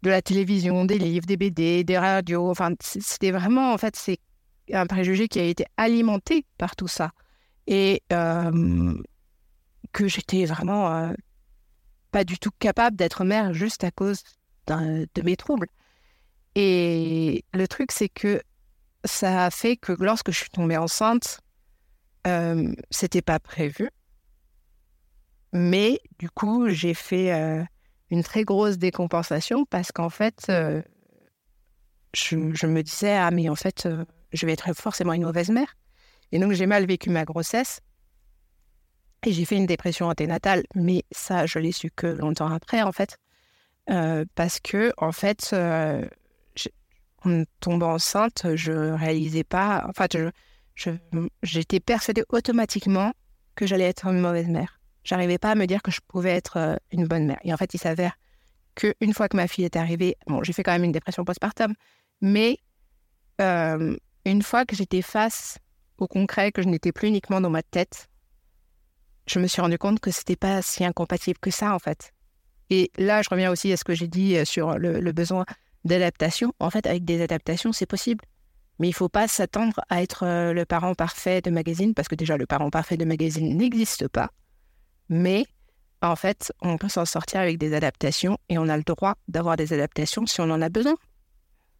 [0.02, 2.50] de la télévision, des livres, des BD, des radios.
[2.50, 4.18] Enfin, c'était vraiment, en fait, c'est
[4.72, 7.12] un préjugé qui a été alimenté par tout ça.
[7.68, 8.02] et
[9.96, 11.12] que j'étais vraiment
[12.10, 14.22] pas du tout capable d'être mère juste à cause
[14.68, 15.68] de mes troubles.
[16.54, 18.42] Et le truc, c'est que
[19.04, 21.40] ça a fait que lorsque je suis tombée enceinte,
[22.26, 23.90] euh, c'était pas prévu.
[25.52, 27.64] Mais du coup, j'ai fait euh,
[28.10, 30.82] une très grosse décompensation parce qu'en fait, euh,
[32.14, 35.76] je, me disais, ah mais en fait, euh, je vais être forcément une mauvaise mère.
[36.32, 37.80] Et donc, j'ai mal vécu ma grossesse.
[39.24, 42.92] Et j'ai fait une dépression anténatale, mais ça, je l'ai su que longtemps après, en
[42.92, 43.18] fait.
[44.34, 45.54] parce que, en fait,
[47.24, 49.86] en tombant enceinte, je réalisais pas.
[49.88, 50.30] Enfin, je,
[51.42, 53.12] j'étais persuadée automatiquement
[53.54, 54.80] que j'allais être une mauvaise mère.
[55.04, 57.38] J'arrivais pas à me dire que je pouvais être euh, une bonne mère.
[57.42, 58.18] Et en fait, il s'avère
[58.74, 61.74] qu'une fois que ma fille est arrivée, bon, j'ai fait quand même une dépression postpartum,
[62.20, 62.58] mais
[63.40, 65.58] euh, une fois que j'étais face
[65.98, 68.08] au concret, que je n'étais plus uniquement dans ma tête,
[69.26, 72.12] je me suis rendu compte que c'était pas si incompatible que ça, en fait.
[72.70, 75.44] Et là, je reviens aussi à ce que j'ai dit euh, sur le besoin
[75.84, 76.52] d'adaptation.
[76.58, 78.24] En fait, avec des adaptations, c'est possible.
[78.78, 82.08] Mais il ne faut pas s'attendre à être euh, le parent parfait de magazine, parce
[82.08, 84.30] que déjà, le parent parfait de magazine n'existe pas.
[85.08, 85.46] Mais
[86.02, 89.56] en fait, on peut s'en sortir avec des adaptations et on a le droit d'avoir
[89.56, 90.94] des adaptations si on en a besoin.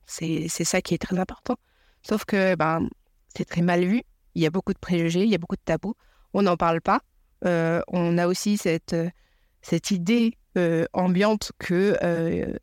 [0.07, 1.57] C'est ça qui est très important.
[2.03, 2.89] Sauf que ben,
[3.37, 4.03] c'est très mal vu.
[4.35, 5.97] Il y a beaucoup de préjugés, il y a beaucoup de tabous.
[6.33, 7.01] On n'en parle pas.
[7.45, 9.11] Euh, on a aussi cette, euh,
[9.63, 10.37] cette idée
[10.95, 11.99] ambiante que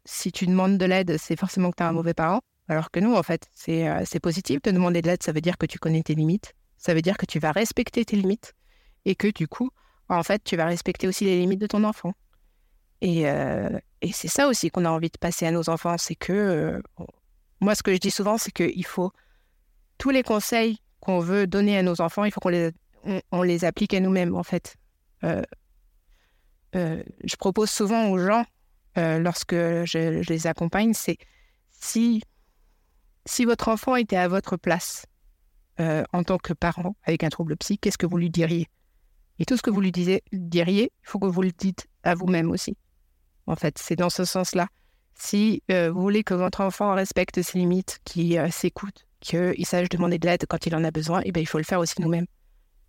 [0.04, 2.42] si tu demandes de l'aide, c'est forcément que tu as un mauvais parent.
[2.68, 5.24] Alors que nous, en fait, euh, c'est positif de demander de l'aide.
[5.24, 6.54] Ça veut dire que tu connais tes limites.
[6.78, 8.54] Ça veut dire que tu vas respecter tes limites.
[9.06, 9.70] Et que du coup,
[10.08, 12.14] en fait, tu vas respecter aussi les limites de ton enfant.
[13.02, 15.98] Et, euh, et c'est ça aussi qu'on a envie de passer à nos enfants.
[15.98, 16.82] C'est que, euh,
[17.60, 19.12] moi, ce que je dis souvent, c'est qu'il faut
[19.98, 22.72] tous les conseils qu'on veut donner à nos enfants, il faut qu'on les,
[23.32, 24.76] on, les applique à nous-mêmes, en fait.
[25.24, 25.46] je
[27.38, 28.46] propose souvent aux gens,
[28.96, 31.18] lorsque je, les accompagne, c'est
[31.72, 32.22] si
[33.26, 35.06] si votre enfant était à votre place
[35.80, 38.68] euh, en tant que parent avec un trouble psy, qu'est-ce que vous lui diriez?
[39.40, 42.16] Et tout ce que vous lui disiez, diriez, il faut que vous le dites à
[42.16, 42.78] vous-même aussi.
[43.48, 44.68] En fait, c'est dans ce sens-là.
[45.16, 49.90] Si euh, vous voulez que votre enfant respecte ses limites, qu'il euh, s'écoute, qu'il sache
[49.90, 51.96] demander de l'aide quand il en a besoin, eh bien, il faut le faire aussi
[52.00, 52.28] nous-mêmes.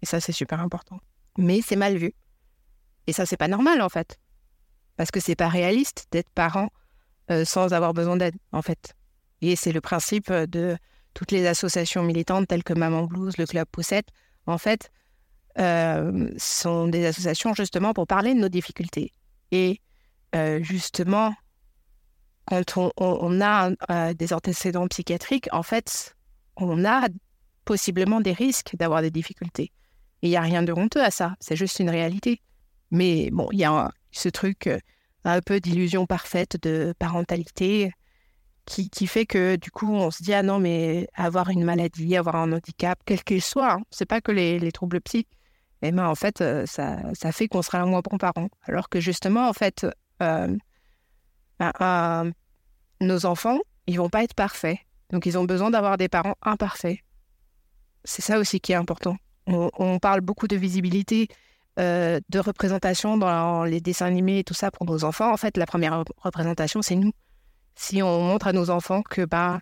[0.04, 1.00] Et ça, c'est super important.
[1.38, 2.12] Mais c'est mal vu.
[3.06, 4.18] Et ça, c'est pas normal, en fait.
[4.98, 6.68] Parce que c'est pas réaliste d'être parent
[7.46, 8.92] sans avoir besoin d'aide, en fait.
[9.40, 10.76] Et c'est le principe de
[11.14, 14.08] toutes les associations militantes telles que Maman Blues, le Club Poussette,
[14.46, 14.90] en fait,
[15.58, 19.12] euh, sont des associations justement pour parler de nos difficultés.
[19.52, 19.80] Et
[20.34, 21.32] euh, justement,
[22.46, 26.14] quand on, a euh, des antécédents psychiatriques, en fait,
[26.56, 27.06] on a
[27.64, 29.72] possiblement des risques d'avoir des difficultés.
[30.24, 32.40] Et il n'y a rien de honteux à ça, c'est juste une réalité.
[32.90, 34.70] Mais bon, il y a ce truc
[35.24, 37.92] un peu d'illusion parfaite de parentalité
[38.64, 42.36] qui, fait que du coup, on se dit, ah non, mais avoir une maladie, avoir
[42.36, 45.26] un handicap, quel qu'il soit, hein, c'est pas que les, troubles et
[45.88, 48.48] eh ben, en fait, euh, ça, ça fait qu'on sera un moins bon parent.
[48.62, 49.86] Alors que justement, en fait,
[50.22, 50.56] euh,
[51.58, 52.32] ben,
[53.02, 54.78] nos enfants, ils vont pas être parfaits.
[55.10, 57.00] Donc, ils ont besoin d'avoir des parents imparfaits.
[58.04, 59.18] C'est ça aussi qui est important.
[59.46, 61.28] On, parle beaucoup de visibilité,
[61.78, 65.32] euh, de représentation dans les dessins animés et tout ça pour nos enfants.
[65.32, 67.12] En fait, la première représentation, c'est nous
[67.76, 69.60] si on montre à nos enfants que ben,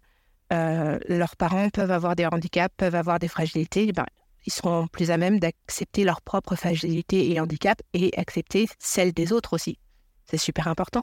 [0.50, 4.04] leurs parents peuvent avoir des handicaps, peuvent avoir des fragilités, ben,
[4.46, 9.32] ils seront plus à même d'accepter leurs propres fragilités et handicaps et accepter celles des
[9.32, 9.78] autres aussi.
[10.26, 11.02] C'est super important.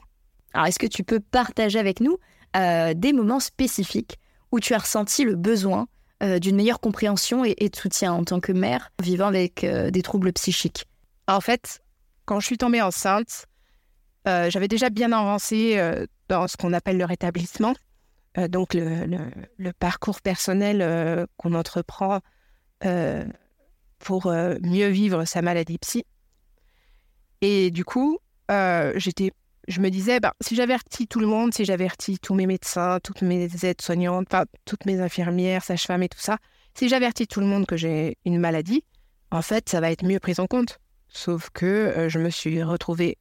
[0.52, 2.18] Alors, est-ce que tu peux partager avec nous
[2.56, 4.18] euh, des moments spécifiques
[4.52, 5.86] où tu as ressenti le besoin
[6.22, 10.32] euh, d'une meilleure compréhension et, de soutien en tant que mère vivant avec des troubles
[10.32, 10.86] psychiques
[11.28, 11.82] En fait,
[12.24, 13.46] quand je suis tombée enceinte,
[14.26, 15.80] j'avais déjà bien avancé
[16.28, 17.74] dans ce qu'on appelle le rétablissement,
[18.38, 22.20] euh, donc le, parcours personnel euh, qu'on entreprend
[22.84, 23.24] euh,
[23.98, 26.04] pour mieux vivre sa maladie psy.
[27.42, 28.18] Et du coup,
[28.96, 29.32] j'étais,
[29.70, 33.22] je me disais, ben, si j'avertis tout le monde, si j'avertis tous mes médecins, toutes
[33.22, 34.28] mes aides-soignantes,
[34.64, 36.38] toutes mes infirmières, sages-femmes et tout ça,
[36.74, 38.84] si j'avertis tout le monde que j'ai une maladie,
[39.30, 40.78] en fait, ça va être mieux pris en compte.
[41.08, 43.18] Sauf que je me suis retrouvée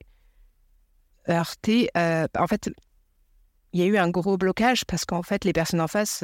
[1.28, 1.90] heurtée.
[1.96, 2.70] en fait,
[3.74, 6.24] il y a eu un gros blocage parce qu'en fait, les personnes en face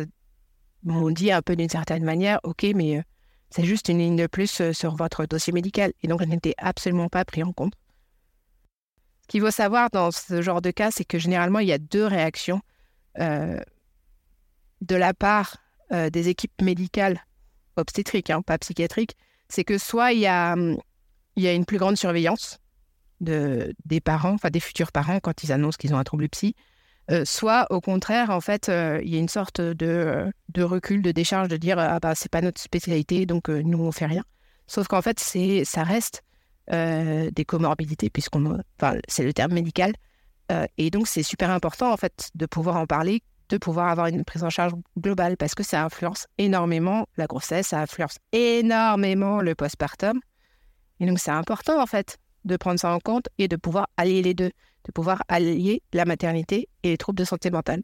[0.83, 3.01] m'ont dit un peu d'une certaine manière, OK, mais euh,
[3.49, 5.91] c'est juste une ligne de plus euh, sur votre dossier médical.
[6.01, 7.73] Et donc, je n'étais absolument pas pris en compte.
[9.25, 11.79] Ce qu'il faut savoir dans ce genre de cas, c'est que généralement, il y a
[11.79, 12.61] deux réactions
[13.19, 13.59] euh,
[14.81, 15.57] de la part
[15.91, 17.23] des équipes médicales
[17.75, 19.15] obstétriques, hein, pas psychiatriques.
[19.49, 22.57] c'est que soit il y a, a une plus grande surveillance
[23.21, 26.55] de, des parents, enfin des futurs parents quand ils annoncent qu'ils ont un trouble psy,
[27.11, 31.11] euh, soit au contraire, en fait, euh, il y a une sorte de, recul, de
[31.11, 34.23] décharge, de dire ah bah c'est pas notre spécialité, donc euh, nous on fait rien.
[34.67, 36.23] Sauf qu'en fait, ça reste
[36.69, 39.93] des comorbidités puisqu'on, enfin c'est le terme médical,
[40.77, 44.23] et donc c'est super important en fait de pouvoir en parler, de pouvoir avoir une
[44.23, 49.53] prise en charge globale parce que ça influence énormément la grossesse, ça influence énormément le
[49.55, 50.19] postpartum,
[50.99, 54.21] et donc c'est important en fait de prendre ça en compte et de pouvoir allier
[54.21, 54.51] les deux
[54.85, 57.81] de pouvoir allier la maternité et les troubles de santé mentale.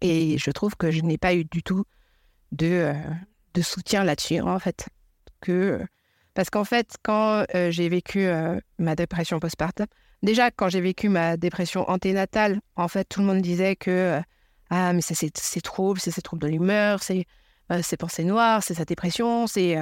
[0.00, 1.84] Et je trouve que je n'ai pas eu du tout
[2.52, 2.94] de, euh,
[3.54, 4.88] de soutien là-dessus, en fait.
[5.40, 5.84] Que,
[6.38, 9.86] parce qu'en fait, quand euh, j'ai vécu euh, ma dépression postpartum,
[10.22, 14.20] déjà, quand j'ai vécu ma dépression anténatale, en fait, tout le monde disait que
[14.70, 17.26] Ah, mais c'est ces troubles, c'est ces troubles de l'humeur, c'est
[17.82, 19.76] ces pensées noires, c'est sa dépression, c'est.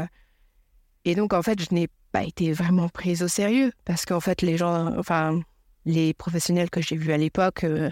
[1.05, 4.40] Et donc, en fait, je n'ai pas été vraiment prise au sérieux parce qu'en fait,
[4.40, 5.38] les gens, enfin,
[5.85, 7.90] les professionnels que j'ai vus à l'époque, euh,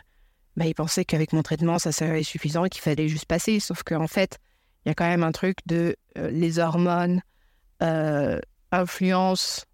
[0.57, 3.61] bah, ils pensaient qu'avec mon traitement, ça serait suffisant et qu'il fallait juste passer.
[3.61, 4.39] Sauf qu'en fait,
[4.85, 7.21] il y a quand même un truc de euh, les hormones
[7.83, 8.41] euh,
[8.81, 9.65] influencent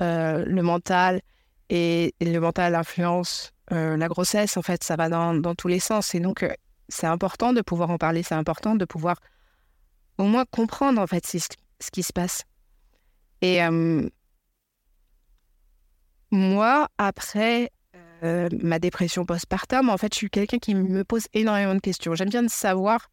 [0.00, 1.20] le mental
[1.70, 4.56] et, le mental influence la grossesse.
[4.56, 6.14] En fait, ça va dans, dans tous les sens.
[6.14, 6.46] Et donc,
[6.88, 8.22] c'est important de pouvoir en parler.
[8.22, 9.16] C'est important de pouvoir
[10.18, 12.44] au moins comprendre en fait ce qui se passe.
[13.40, 13.60] Et
[16.30, 17.70] moi, après
[18.22, 22.14] ma dépression postpartum, en fait, je suis quelqu'un qui me pose énormément de questions.
[22.14, 23.10] J'aime bien savoir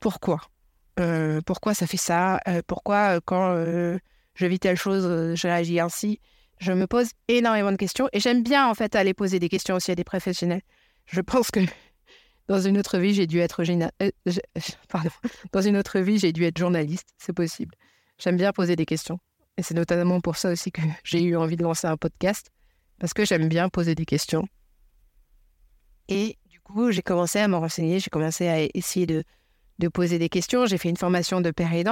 [0.00, 0.40] pourquoi.
[1.46, 2.40] pourquoi ça fait ça?
[2.66, 3.54] Pourquoi, quand
[4.38, 6.20] je vis telle chose, je réagis ainsi
[6.60, 9.74] Je me pose énormément de questions et j'aime bien, en fait, aller poser des questions
[9.74, 10.62] aussi à des professionnels.
[11.06, 11.58] Je pense que
[12.48, 13.64] dans une autre vie, j'ai dû être
[14.88, 15.10] Pardon.
[15.50, 17.08] Dans une autre vie, j'ai dû être journaliste.
[17.18, 17.74] C'est possible.
[18.18, 19.18] J'aime bien poser des questions.
[19.56, 22.52] Et c'est notamment pour ça aussi que j'ai eu envie de lancer un podcast,
[23.00, 24.46] parce que j'aime bien poser des questions.
[26.08, 29.24] Et du coup, j'ai commencé à me renseigner, j'ai commencé à essayer de,
[29.88, 30.64] poser des questions.
[30.64, 31.52] J'ai fait une formation de.
[31.58, 31.84] Et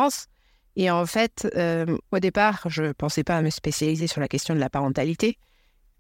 [0.91, 4.55] en fait, euh, au départ, je ne pensais pas à me spécialiser sur la question
[4.55, 5.39] de la parentalité,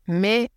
[0.06, 0.50] mais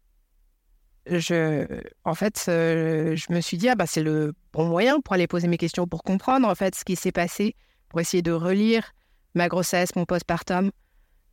[1.05, 1.65] je,
[2.03, 5.27] en fait, euh, je me suis dit, ah bah, c'est le bon moyen pour aller
[5.27, 7.55] poser mes questions, pour comprendre en fait ce qui s'est passé,
[7.87, 8.91] pour essayer de relire
[9.35, 10.71] ma grossesse, mon postpartum,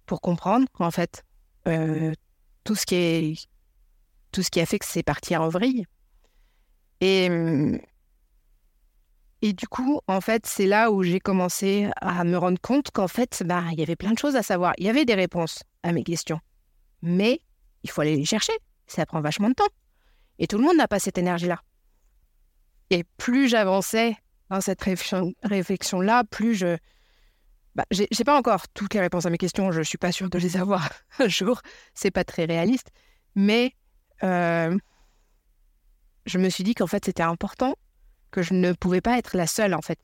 [0.06, 1.24] pour comprendre en fait
[1.66, 2.12] euh,
[2.64, 3.48] tout ce qui est
[4.32, 5.86] tout ce qui a fait que c'est parti en vrille.
[7.00, 7.28] Et
[9.42, 13.08] et du coup, en fait, c'est là où j'ai commencé à me rendre compte qu'en
[13.08, 14.72] fait, bah, il y avait plein de choses à savoir.
[14.78, 16.40] Il y avait des réponses à mes questions,
[17.02, 17.42] mais
[17.82, 18.54] il faut aller les chercher.
[18.86, 19.68] Ça prend vachement de temps.
[20.38, 21.60] Et tout le monde n'a pas cette énergie-là.
[22.90, 24.16] Et plus j'avançais
[24.48, 24.82] dans cette
[25.42, 26.76] réflexion-là, plus je,
[27.74, 29.70] bah, j'ai pas encore toutes les réponses à mes questions.
[29.70, 31.60] Je suis pas sûre de les avoir un jour.
[31.94, 32.90] C'est pas très réaliste.
[33.34, 33.74] Mais
[34.22, 34.76] euh,
[36.24, 37.74] je me suis dit qu'en fait, c'était important,
[38.36, 39.98] que je ne pouvais pas être la seule, en fait.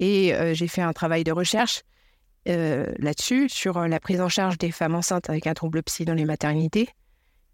[0.00, 1.82] Et euh, j'ai fait un travail de recherche
[2.48, 6.14] euh, là-dessus, sur la prise en charge des femmes enceintes avec un trouble psy dans
[6.14, 6.88] les maternités.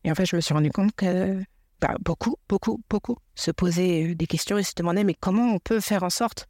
[0.05, 1.43] Et en fait, je me suis rendu compte que
[1.81, 5.81] bah, beaucoup, beaucoup, beaucoup se posaient des questions et se demandaient mais comment on peut
[5.81, 6.49] faire en sorte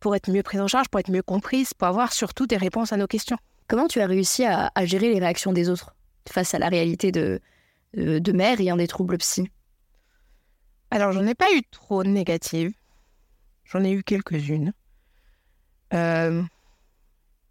[0.00, 2.92] pour être mieux prise en charge, pour être mieux comprise, pour avoir surtout des réponses
[2.92, 3.36] à nos questions?
[3.68, 5.94] Comment tu as réussi à, gérer les réactions des autres
[6.28, 7.40] face à la réalité de,
[7.94, 9.50] de, mère ayant des troubles psy?
[10.90, 12.72] Alors, j'en ai pas eu trop de négatives.
[13.72, 14.74] J'en ai eu quelques-unes.
[15.94, 16.42] Euh,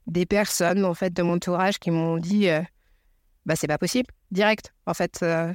[0.05, 2.61] des personnes, en fait, de mon entourage qui m'ont dit euh,
[3.45, 4.71] bah, c'est pas possible, direct.
[4.85, 5.51] En fait, euh,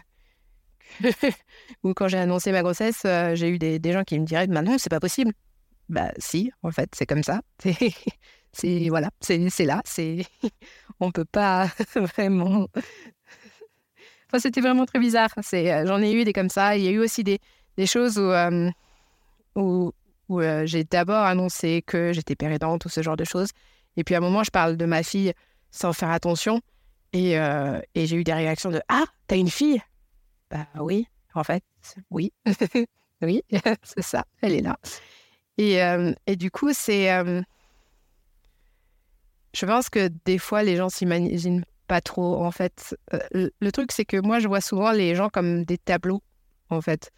[1.85, 4.63] ou quand j'ai annoncé ma grossesse, j'ai eu des, des, gens qui me diraient bah
[4.63, 5.33] non, c'est pas possible.
[5.89, 7.41] Bah si, en fait, c'est comme ça.
[8.53, 9.83] C'est voilà, c'est là.
[9.85, 10.25] C'est
[11.01, 12.69] on peut pas vraiment.
[14.29, 15.29] Enfin, c'était vraiment très bizarre.
[15.43, 16.75] C'est j'en ai eu des comme ça.
[16.75, 17.39] Il y a eu aussi des,
[17.77, 18.71] des choses où euh,
[19.57, 19.93] où,
[20.29, 23.49] où j'ai d'abord annoncé que j'étais péridante ou ce genre de choses.
[23.97, 25.33] Et puis à un moment, je parle de ma fille
[25.71, 26.61] sans faire attention.
[27.12, 27.39] Et,
[27.95, 29.81] j'ai eu des réactions de Ah, t'as une fille?
[30.51, 31.62] Bah oui, en fait,
[32.11, 32.33] oui.
[33.23, 33.43] oui,
[33.83, 34.79] c'est ça, elle est là.
[35.59, 35.79] Et,
[36.27, 37.09] et du coup, c'est.
[39.55, 42.95] Je pense que des fois, les gens s'imaginent pas trop, en fait.
[43.33, 46.23] Le, truc, c'est que moi, je vois souvent les gens comme des tableaux,
[46.69, 47.11] en fait.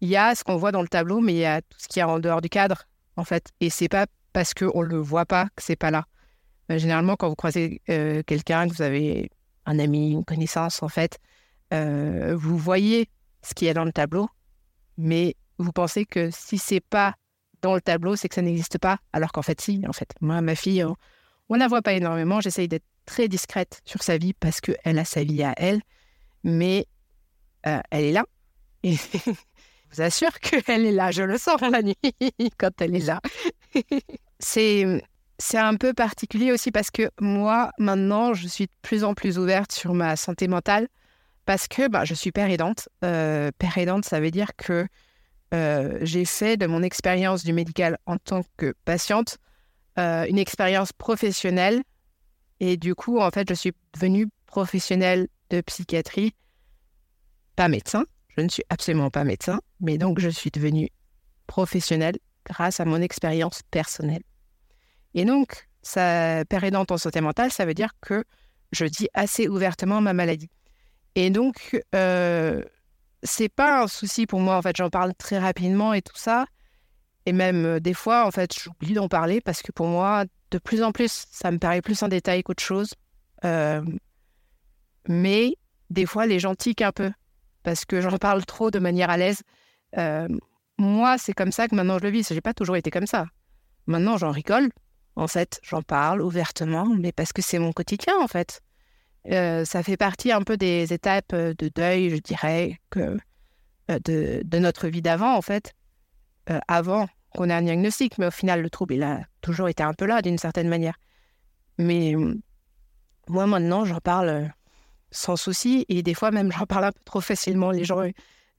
[0.00, 1.88] Il y a ce qu'on voit dans le tableau, mais il y a tout ce
[1.88, 2.84] qui est en dehors du cadre,
[3.16, 3.50] en fait.
[3.60, 6.06] Et c'est pas parce qu'on le voit pas que c'est pas là.
[6.70, 7.82] généralement, quand vous croisez
[8.26, 9.30] quelqu'un, que vous avez
[9.66, 11.18] un ami, une connaissance, en fait,
[11.70, 13.08] vous voyez
[13.42, 14.28] ce qu'il y a dans le tableau,
[14.96, 17.14] mais vous pensez que si c'est pas
[17.62, 19.82] dans le tableau, c'est que ça n'existe pas, alors qu'en fait, si.
[19.86, 22.40] En fait, moi, ma fille, On ne la voit pas énormément.
[22.40, 25.80] J'essaye d'être très discrète sur sa vie parce qu'elle a sa vie à elle.
[26.44, 26.86] Mais
[27.66, 28.24] euh, elle est là.
[29.90, 31.10] vous assure qu'elle est là.
[31.10, 31.96] Je le sens la nuit
[32.58, 33.20] quand elle est là.
[34.38, 35.02] c'est,
[35.38, 39.38] c'est un peu particulier aussi parce que moi, maintenant, je suis de plus en plus
[39.38, 40.88] ouverte sur ma santé mentale
[41.46, 42.88] parce que bah, je suis père aidante.
[43.04, 44.86] Euh, père aidante, ça veut dire que
[45.52, 49.38] euh, j'ai fait de mon expérience du médical en tant que patiente
[49.98, 51.82] euh, une expérience professionnelle.
[52.60, 56.34] Et du coup, en fait, je suis devenue professionnelle de psychiatrie,
[57.56, 58.04] pas médecin.
[58.36, 60.88] Je ne suis absolument pas médecin, mais donc je suis devenue
[61.46, 64.22] professionnelle grâce à mon expérience personnelle.
[65.14, 68.24] Et donc, ça, père aidante en santé mentale, ça veut dire que
[68.72, 70.50] je dis assez ouvertement ma maladie.
[71.16, 72.62] Et donc, euh,
[73.22, 74.56] c'est pas un souci pour moi.
[74.56, 76.46] En fait, j'en parle très rapidement et tout ça.
[77.26, 80.58] Et même euh, des fois, en fait, j'oublie d'en parler parce que pour moi, de
[80.58, 82.94] plus en plus, ça me paraît plus un détail qu'autre chose.
[83.44, 83.82] Euh,
[85.08, 85.56] mais
[85.90, 87.10] des fois, les gens tiquent un peu
[87.62, 89.42] parce que j'en parle trop de manière à l'aise.
[89.98, 90.28] Euh,
[90.78, 92.32] moi, c'est comme ça que maintenant je le vis.
[92.32, 93.26] J'ai pas toujours été comme ça.
[93.86, 94.70] Maintenant, j'en rigole.
[95.16, 98.60] En fait, j'en parle ouvertement, mais parce que c'est mon quotidien, en fait.
[99.30, 103.18] Euh, ça fait partie un peu des étapes euh, de deuil, je dirais, que,
[103.88, 105.74] de, de, notre vie d'avant, en fait,
[106.68, 108.16] avant qu'on ait un diagnostic.
[108.18, 110.94] Mais au final, le trouble, il a toujours été un peu là, d'une certaine manière.
[111.76, 112.14] Mais
[113.28, 114.52] moi, maintenant, j'en parle
[115.10, 117.70] sans souci, et des fois même, j'en parle un peu trop facilement.
[117.70, 118.02] Les gens,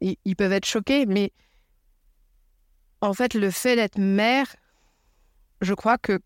[0.01, 1.31] ils, ils peuvent être choqués, mais
[3.01, 4.47] en fait, le fait d'être mère,
[5.61, 6.19] je crois que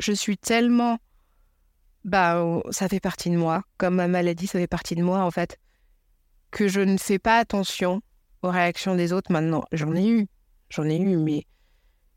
[0.00, 0.98] je suis tellement
[2.04, 3.62] bah, ça fait partie de moi.
[3.78, 5.58] Comme ma maladie, ça fait partie de moi, en fait.
[6.50, 8.02] Que je ne fais pas attention
[8.42, 9.64] aux réactions des autres maintenant.
[9.72, 10.26] J'en ai eu.
[10.70, 11.46] J'en ai eu, mais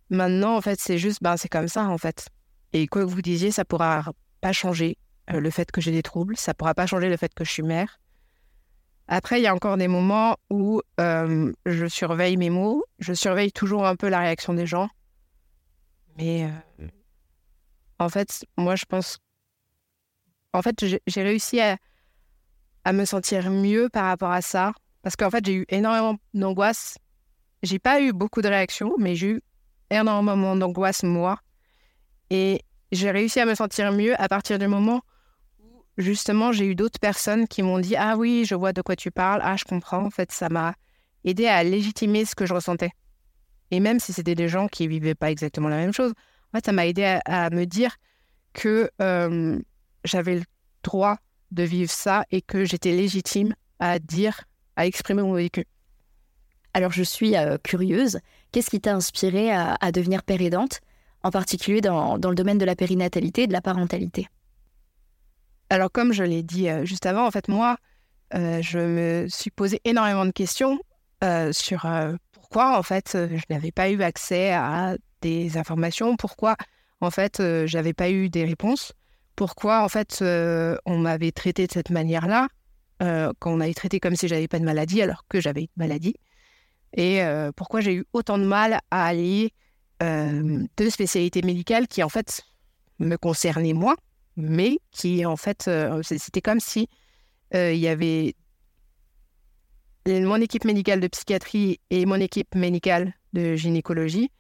[0.10, 2.28] maintenant, en fait, c'est juste, ben, c'est comme ça, en fait.
[2.74, 4.04] Et quoi que vous disiez, ça pourra
[4.42, 4.98] pas changer
[5.32, 6.38] euh, le fait que j'ai des troubles.
[6.38, 8.00] Ça pourra pas changer le fait que je suis mère.
[9.08, 12.84] Après, il y a encore des moments où euh, je surveille mes mots.
[13.00, 14.90] Je surveille toujours un peu la réaction des gens.
[16.18, 16.46] Mais
[16.80, 16.88] euh,
[18.00, 19.20] en fait, moi, je pense
[20.54, 21.78] en fait, j'ai réussi à,
[22.92, 24.72] me sentir mieux par rapport à ça.
[25.04, 26.98] Parce qu'en fait, j'ai eu énormément d'angoisse.
[27.64, 29.42] J'ai pas eu beaucoup de réactions, mais j'ai eu
[29.90, 31.40] énormément d'angoisse, moi.
[32.30, 32.62] Et
[32.92, 35.02] j'ai réussi à me sentir mieux à partir du moment
[35.98, 39.12] justement, j'ai eu d'autres personnes qui m'ont dit Ah oui, je vois de quoi tu
[39.12, 39.42] parles.
[39.44, 40.06] Ah, je comprends.
[40.06, 40.74] En fait, ça m'a
[41.24, 42.92] aidé à légitimer ce que je ressentais.
[43.72, 46.66] Et même si c'était des gens qui vivaient pas exactement la même chose, en fait,
[46.66, 47.98] ça m'a aidé à, me dire
[48.54, 49.60] que euh,
[50.06, 50.44] j'avais le
[50.84, 51.18] droit
[51.52, 54.44] de vivre ça et que j'étais légitime à dire,
[54.76, 55.66] à exprimer mon vécu.
[56.74, 58.20] Alors je suis euh, curieuse,
[58.52, 60.80] qu'est-ce qui t'a inspiré à, devenir père aidante,
[61.24, 64.28] en particulier dans, dans, le domaine de la périnatalité et de la parentalité?
[65.70, 67.78] Alors comme je l'ai dit euh, juste avant, en fait moi,
[68.34, 70.80] euh, je me suis posé énormément de questions
[71.52, 71.88] sur
[72.32, 76.56] pourquoi en fait je n'avais pas eu accès à des informations, pourquoi
[77.02, 78.94] en fait j'avais pas eu des réponses
[79.38, 82.50] pourquoi en fait euh, on m'avait traité de cette manière-là,
[83.04, 85.78] euh, quand on m'avait traité comme si j'avais pas de maladie alors que j'avais une
[85.78, 86.16] maladie,
[86.94, 89.54] et euh, pourquoi j'ai eu autant de mal à allier
[90.00, 92.42] deux spécialités médicales qui en fait
[93.00, 93.96] me concernaient moi,
[94.38, 95.70] mais qui en fait
[96.04, 96.88] c'était comme si
[97.54, 98.36] il y avait
[100.08, 104.32] mon équipe médicale de psychiatrie et mon équipe médicale de gynécologie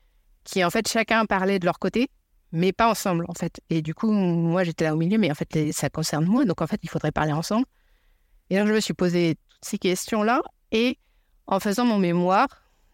[0.43, 2.09] qui en fait chacun parlait de leur côté
[2.51, 3.59] mais pas ensemble, en fait.
[3.69, 6.61] Et du coup, moi, j'étais là au milieu, mais en fait, ça concerne moi, donc
[6.61, 7.65] en fait, il faudrait parler ensemble.
[8.49, 10.97] Et donc, je me suis posé toutes ces questions-là, et
[11.45, 12.47] en faisant mon mémoire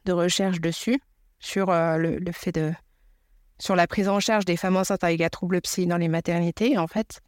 [0.05, 0.99] de recherche dessus,
[1.39, 2.73] sur euh, le, fait de.
[3.63, 6.77] Sur la prise en charge des femmes enceintes avec un trouble psy dans les maternités,
[6.77, 7.21] en fait,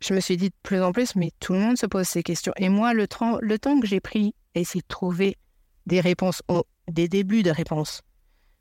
[0.00, 2.22] je me suis dit de plus en plus, mais tout le monde se pose ces
[2.22, 2.52] questions.
[2.56, 3.06] Et moi, le,
[3.40, 5.36] le temps que j'ai pris à essayer de trouver
[5.86, 6.42] des réponses,
[6.88, 8.02] des débuts de réponses,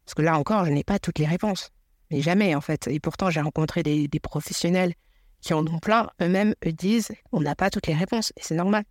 [0.05, 1.72] parce que là encore, je n'ai pas toutes les réponses
[2.11, 2.88] mais jamais en fait.
[2.88, 4.93] Et pourtant, j'ai rencontré des, professionnels
[5.39, 6.09] qui en ont plein.
[6.22, 8.84] Eux-mêmes disent on n'a pas toutes les réponses et c'est normal.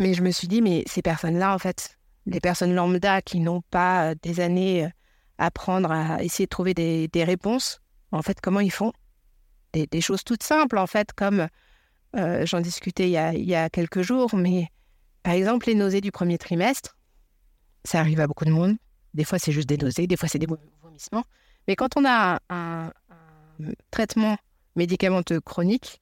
[0.00, 1.96] Mais je me suis dit, mais ces personnes-là, en fait,
[2.26, 4.88] les personnes lambda qui n'ont pas euh, des années euh,
[5.38, 7.80] apprendre à essayer de trouver des, réponses,
[8.12, 8.92] en fait, comment ils font?
[9.72, 11.48] Des, choses toutes simples, en fait, comme
[12.16, 14.68] euh, j'en discutais il y, a, il y, a, quelques jours, mais
[15.22, 16.96] par exemple, les nausées du premier trimestre,
[17.84, 18.76] ça arrive à beaucoup de monde.
[19.12, 20.46] Des fois, c'est juste des nausées, des fois, c'est des
[21.68, 22.90] mais quand on a un,
[23.90, 24.36] traitement
[24.76, 26.00] médicamenteux chronique,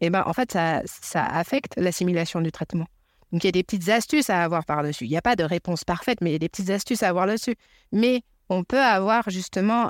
[0.00, 2.86] eh ben, en fait, ça, ça affecte l'assimilation du traitement.
[3.32, 5.04] Donc, il y a des petites astuces à avoir par-dessus.
[5.04, 7.08] Il n'y a pas de réponse parfaite, mais il y a des petites astuces à
[7.08, 7.54] avoir là-dessus.
[7.92, 9.88] Mais on peut avoir justement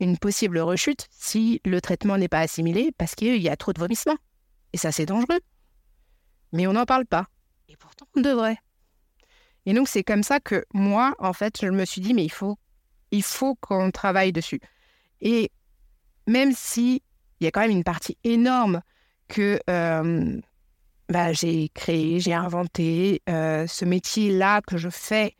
[0.00, 3.78] une possible rechute si le traitement n'est pas assimilé parce qu'il y a trop de
[3.78, 4.16] vomissements.
[4.72, 5.40] Et ça, c'est dangereux.
[6.52, 7.26] Mais on n'en parle pas.
[7.68, 8.58] Et pourtant, on devrait.
[9.66, 12.32] Et donc, c'est comme ça que moi, en fait, je me suis dit, mais il
[12.32, 12.56] faut,
[13.10, 14.60] il faut qu'on travaille dessus.
[15.20, 15.50] Et
[16.26, 17.02] même si
[17.40, 18.80] il y a quand même une partie énorme
[19.28, 20.40] que euh,
[21.10, 25.36] bah, j'ai créé, j'ai inventé, euh, ce métier-là que je fais,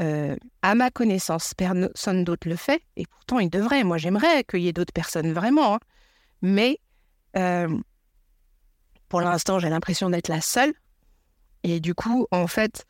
[0.00, 3.84] euh, à ma connaissance, personne d'autre le fait, et pourtant il devrait.
[3.84, 5.80] Moi, j'aimerais ait d'autres personnes vraiment, hein.
[6.42, 6.80] mais
[9.08, 10.72] pour l'instant, j'ai l'impression d'être la seule.
[11.62, 12.86] Et du coup, en fait,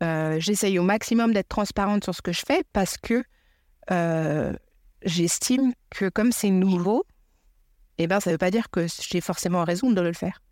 [0.00, 3.24] j'essaye au maximum d'être transparente sur ce que je fais parce que
[5.04, 7.04] j'estime que comme c'est nouveau,
[7.98, 10.42] eh ben, ça ne veut pas dire que j'ai forcément raison de le faire.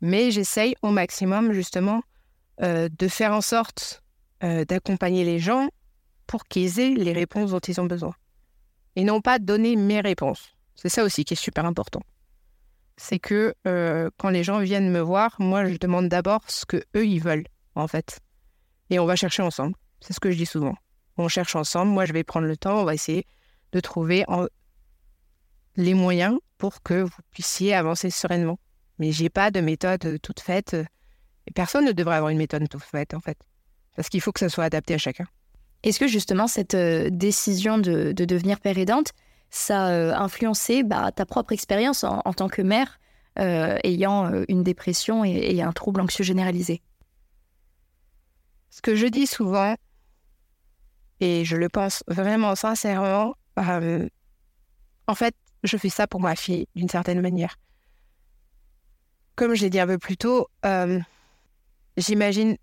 [0.00, 2.02] Mais j'essaye au maximum, justement,
[2.62, 4.02] euh, de faire en sorte
[4.44, 5.68] euh, d'accompagner les gens
[6.26, 8.14] pour qu'ils aient les réponses dont ils ont besoin.
[8.96, 10.54] Et non pas donner mes réponses.
[10.74, 12.02] C'est ça aussi qui est super important.
[12.96, 16.84] C'est que euh, quand les gens viennent me voir, moi, je demande d'abord ce que
[16.94, 18.20] eux ils veulent, en fait.
[18.90, 19.74] Et on va chercher ensemble.
[20.00, 20.76] C'est ce que je dis souvent.
[21.16, 21.92] On cherche ensemble.
[21.92, 22.80] Moi, je vais prendre le temps.
[22.80, 23.26] On va essayer
[23.72, 24.24] de trouver
[25.76, 28.58] les moyens pour que vous puissiez avancer sereinement.
[28.98, 30.76] Mais j'ai pas de méthode toute faite.
[31.54, 33.38] Personne ne devrait avoir une méthode toute faite, en fait.
[33.94, 35.26] Parce qu'il faut que ça soit adapté à chacun.
[35.84, 39.12] Est-ce que justement cette euh, décision de, devenir père aidante,
[39.50, 42.98] ça a euh, influencé bah, ta propre expérience en, tant que mère
[43.38, 46.80] euh, ayant une dépression et, un trouble anxieux généralisé?
[48.70, 49.76] Ce que je dis souvent,
[51.20, 56.88] et je le pense vraiment sincèrement, en fait, je fais ça pour ma fille, d'une
[56.88, 57.56] certaine manière.
[59.36, 60.48] Comme je l'ai dit un peu plus tôt,
[61.96, 62.56] j'imagine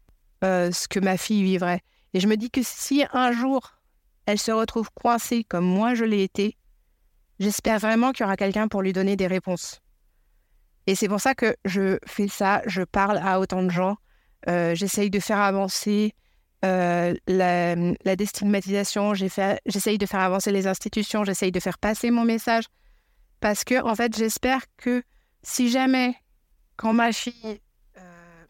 [0.43, 1.81] euh, ce que ma fille vivrait.
[2.13, 3.77] Et je me dis que si un jour
[4.25, 6.57] elle se retrouve coincée comme moi je l'ai été,
[7.39, 9.81] j'espère vraiment qu'il y aura quelqu'un pour lui donner des réponses.
[10.87, 13.97] Et c'est pour ça que je fais ça, je parle à autant de gens,
[14.47, 16.13] euh, j'essaye de faire avancer
[16.63, 22.65] la, la, déstigmatisation, j'essaye de faire avancer les institutions, j'essaye de faire passer mon message.
[23.41, 25.03] Parce que, en fait, j'espère que
[25.43, 26.15] si jamais,
[26.77, 27.55] quand ma fille, euh,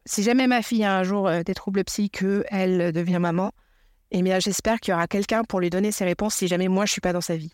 [0.05, 3.51] si jamais ma fille a un jour euh, des troubles psy, qu'elle devient maman,
[4.11, 6.85] eh bien, j'espère qu'il y aura quelqu'un pour lui donner ses réponses si jamais moi,
[6.85, 7.53] je suis pas dans sa vie.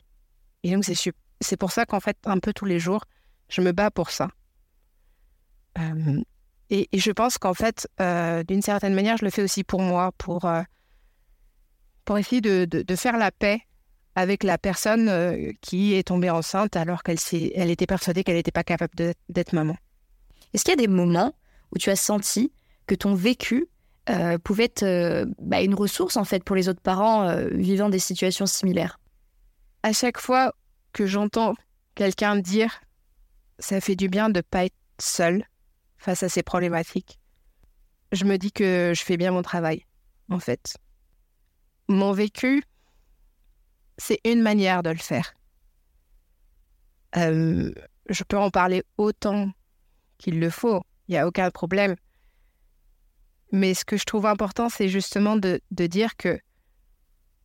[0.63, 0.95] Et donc, c'est,
[1.39, 3.03] c'est pour ça qu'en fait, un peu tous les jours,
[3.49, 4.29] je me bats pour ça.
[5.77, 6.21] Euh,
[6.69, 7.87] et, je pense qu'en fait,
[8.47, 10.49] d'une certaine manière, je le fais aussi pour moi, pour,
[12.05, 13.61] pour essayer de, de faire la paix
[14.17, 17.19] avec la personne euh, qui est tombée enceinte alors qu'elle
[17.53, 18.95] elle était persuadée qu'elle n'était pas capable
[19.29, 19.77] d'être maman.
[20.53, 21.35] Est-ce qu'il y a des moments
[21.73, 22.51] où tu as senti
[22.85, 23.67] que ton vécu
[24.09, 27.99] euh, pouvait être euh, bah, une ressource en fait pour les autres parents vivant des
[27.99, 28.99] situations similaires
[29.83, 30.53] À chaque fois
[30.93, 31.55] que j'entends
[31.95, 32.79] quelqu'un dire
[33.59, 35.45] ça fait du bien de pas être seul
[35.97, 37.19] face à ces problématiques,
[38.11, 39.85] je me dis que je fais bien mon travail
[40.29, 40.77] en fait.
[41.87, 42.63] Mon vécu,
[43.97, 45.33] c'est une manière de le faire.
[47.15, 47.71] Euh,
[48.09, 49.51] je peux en parler autant
[50.17, 51.95] qu'il le faut, il n'y a aucun problème.
[53.51, 56.39] Mais ce que je trouve important, c'est justement de, dire que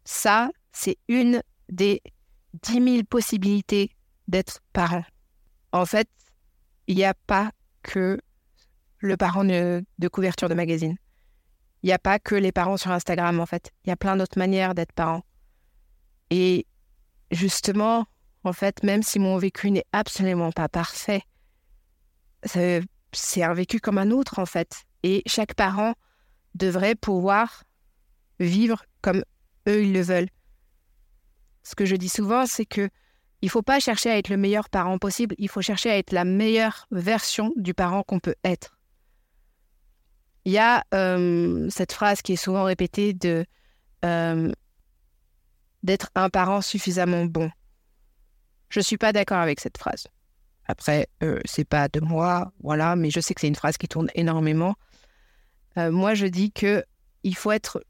[0.05, 2.03] ça, c'est une des
[2.63, 3.91] 10 000 possibilités
[4.27, 5.05] d'être parent.
[5.71, 6.09] En fait,
[6.87, 7.53] il n'y a pas
[7.83, 8.21] que
[8.99, 10.97] le parent de, de couverture de magazine.
[11.83, 13.73] Il n'y a pas que les parents sur Instagram, en fait.
[13.85, 15.23] Il y a plein d'autres manières d'être parent.
[16.31, 16.67] Et
[17.31, 18.07] justement,
[18.45, 21.23] en fait, même si mon vécu n'est absolument pas parfait,
[23.13, 24.85] c'est un vécu comme un autre, en fait.
[25.03, 25.95] Et chaque parent
[26.55, 27.65] devrait pouvoir
[28.41, 29.25] vivre comme
[29.69, 30.29] eux, ils le veulent.
[31.63, 32.89] Ce que je dis souvent, c'est que
[33.43, 36.13] il faut pas chercher à être le meilleur parent possible, il faut chercher à être
[36.13, 38.79] la meilleure version du parent qu'on peut être.
[40.45, 43.45] Il y a euh, cette phrase qui est souvent répétée de
[44.05, 44.53] euh,
[45.83, 47.51] d'être un parent suffisamment bon.
[48.69, 50.07] Je ne suis pas d'accord avec cette phrase.
[50.67, 53.89] Après, euh, c'est pas de moi, voilà, mais je sais que c'est une phrase qui
[53.89, 54.75] tourne énormément.
[55.77, 56.85] Euh, moi, je dis que
[57.25, 57.85] il faut être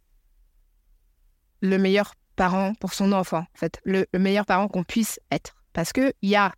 [1.60, 5.92] le meilleur parent pour son enfant, en fait, le, meilleur parent qu'on puisse être, parce
[5.92, 6.52] que il y a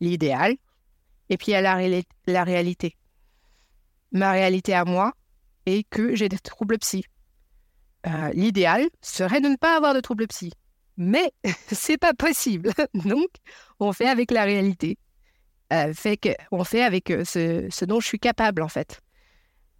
[0.00, 0.56] l'idéal
[1.30, 2.96] et puis il y a la, réalité.
[4.10, 5.12] Ma réalité à moi
[5.64, 7.04] est que j'ai des troubles psy.
[8.06, 10.52] Euh, l'idéal serait de ne pas avoir de troubles psy
[10.96, 11.32] mais
[11.72, 12.72] c'est pas possible.
[12.94, 13.28] Donc,
[13.80, 14.98] on fait avec la réalité.
[15.72, 19.00] Euh, fait que, on fait avec euh, ce, dont je suis capable, en fait.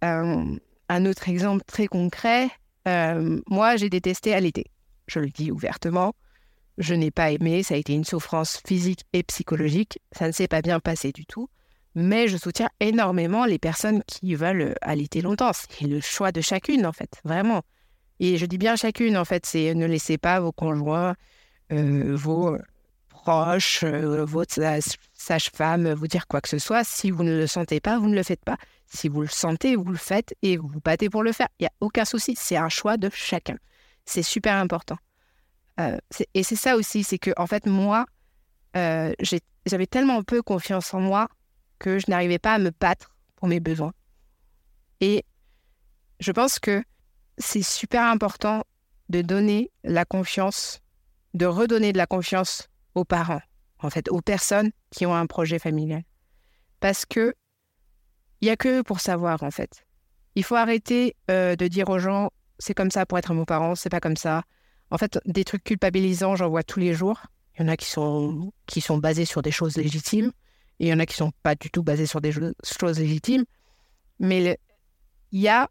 [0.03, 0.55] Euh,
[0.89, 2.49] un autre exemple très concret,
[2.85, 4.65] moi, j'ai détesté l'été.
[5.07, 6.13] je le dis ouvertement,
[6.77, 10.49] je n'ai pas aimé, ça a été une souffrance physique et psychologique, ça ne s'est
[10.49, 11.47] pas bien passé du tout,
[11.95, 15.51] mais je soutiens énormément les personnes qui veulent allaiter longtemps.
[15.53, 17.61] C'est le choix de chacune, en fait, vraiment.
[18.19, 21.15] Et je dis bien chacune, en fait, c'est ne laissez pas vos conjoints,
[21.69, 22.57] vos
[23.09, 24.61] proches, votre
[25.23, 26.83] sage-femme vous dire quoi que ce soit.
[26.83, 28.57] Si vous ne le sentez pas, vous ne le faites pas.
[28.85, 31.47] Si vous le sentez, vous le faites et vous vous battez pour le faire.
[31.59, 33.57] Il n'y a aucun souci, c'est un choix de chacun.
[34.05, 34.97] C'est super important.
[35.79, 35.97] Euh,
[36.33, 38.05] et c'est ça aussi, c'est que en fait, moi,
[38.75, 39.13] euh,
[39.65, 41.27] j'avais tellement peu confiance en moi
[41.79, 43.93] que je n'arrivais pas à me battre pour mes besoins.
[45.01, 45.23] Et
[46.19, 46.83] je pense que
[47.37, 48.63] c'est super important
[49.09, 50.81] de donner la confiance,
[51.33, 53.41] de redonner de la confiance aux parents,
[53.83, 56.03] en fait, aux personnes qui ont un projet familial.
[56.79, 57.33] Parce que
[58.41, 59.85] il n'y a que pour savoir, en fait.
[60.35, 63.75] Il faut arrêter euh, de dire aux gens, c'est comme ça pour être mon parent,
[63.75, 64.43] c'est pas comme ça.
[64.91, 67.21] En fait, des trucs culpabilisants, j'en vois tous les jours.
[67.55, 70.31] Il y en a qui sont, qui sont basés sur des choses légitimes,
[70.79, 73.45] et il y en a qui sont pas du tout basés sur des choses légitimes.
[74.19, 74.59] Mais
[75.31, 75.69] il y a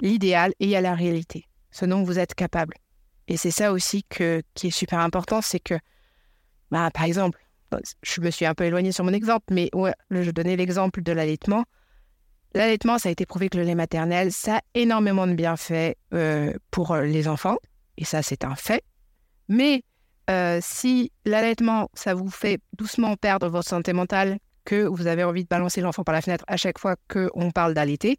[0.00, 2.76] l'idéal et il y a la réalité, ce dont vous êtes capable.
[3.28, 5.74] Et c'est ça aussi que, qui est super important, c'est que
[6.74, 7.38] bah, par exemple,
[8.02, 9.70] je me suis un peu éloignée sur mon exemple, mais
[10.10, 11.62] je donnais l'exemple de l'allaitement.
[12.52, 16.52] L'allaitement, ça a été prouvé que le lait maternel, ça a énormément de bienfaits euh,
[16.72, 17.58] pour euh, les enfants,
[17.96, 18.82] et ça, c'est un fait.
[19.48, 19.84] Mais
[20.30, 25.44] euh, si l'allaitement, ça vous fait doucement perdre votre santé mentale, que vous avez envie
[25.44, 28.18] de balancer l'enfant par la fenêtre à chaque fois qu'on parle d'allaiter,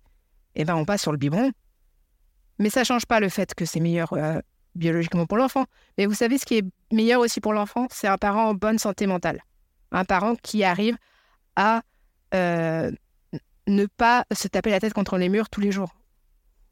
[0.56, 1.51] eh ben on passe sur le biberon.
[2.60, 4.14] Mais ça change pas le fait que c'est meilleur
[4.76, 5.66] biologiquement pour l'enfant.
[5.98, 8.78] Mais vous savez, ce qui est meilleur aussi pour l'enfant, c'est un parent en bonne
[8.78, 9.42] santé mentale.
[9.92, 10.98] Un parent qui arrive
[11.56, 11.82] à
[12.34, 12.92] euh,
[13.68, 15.96] ne pas se taper la tête contre les murs tous les jours.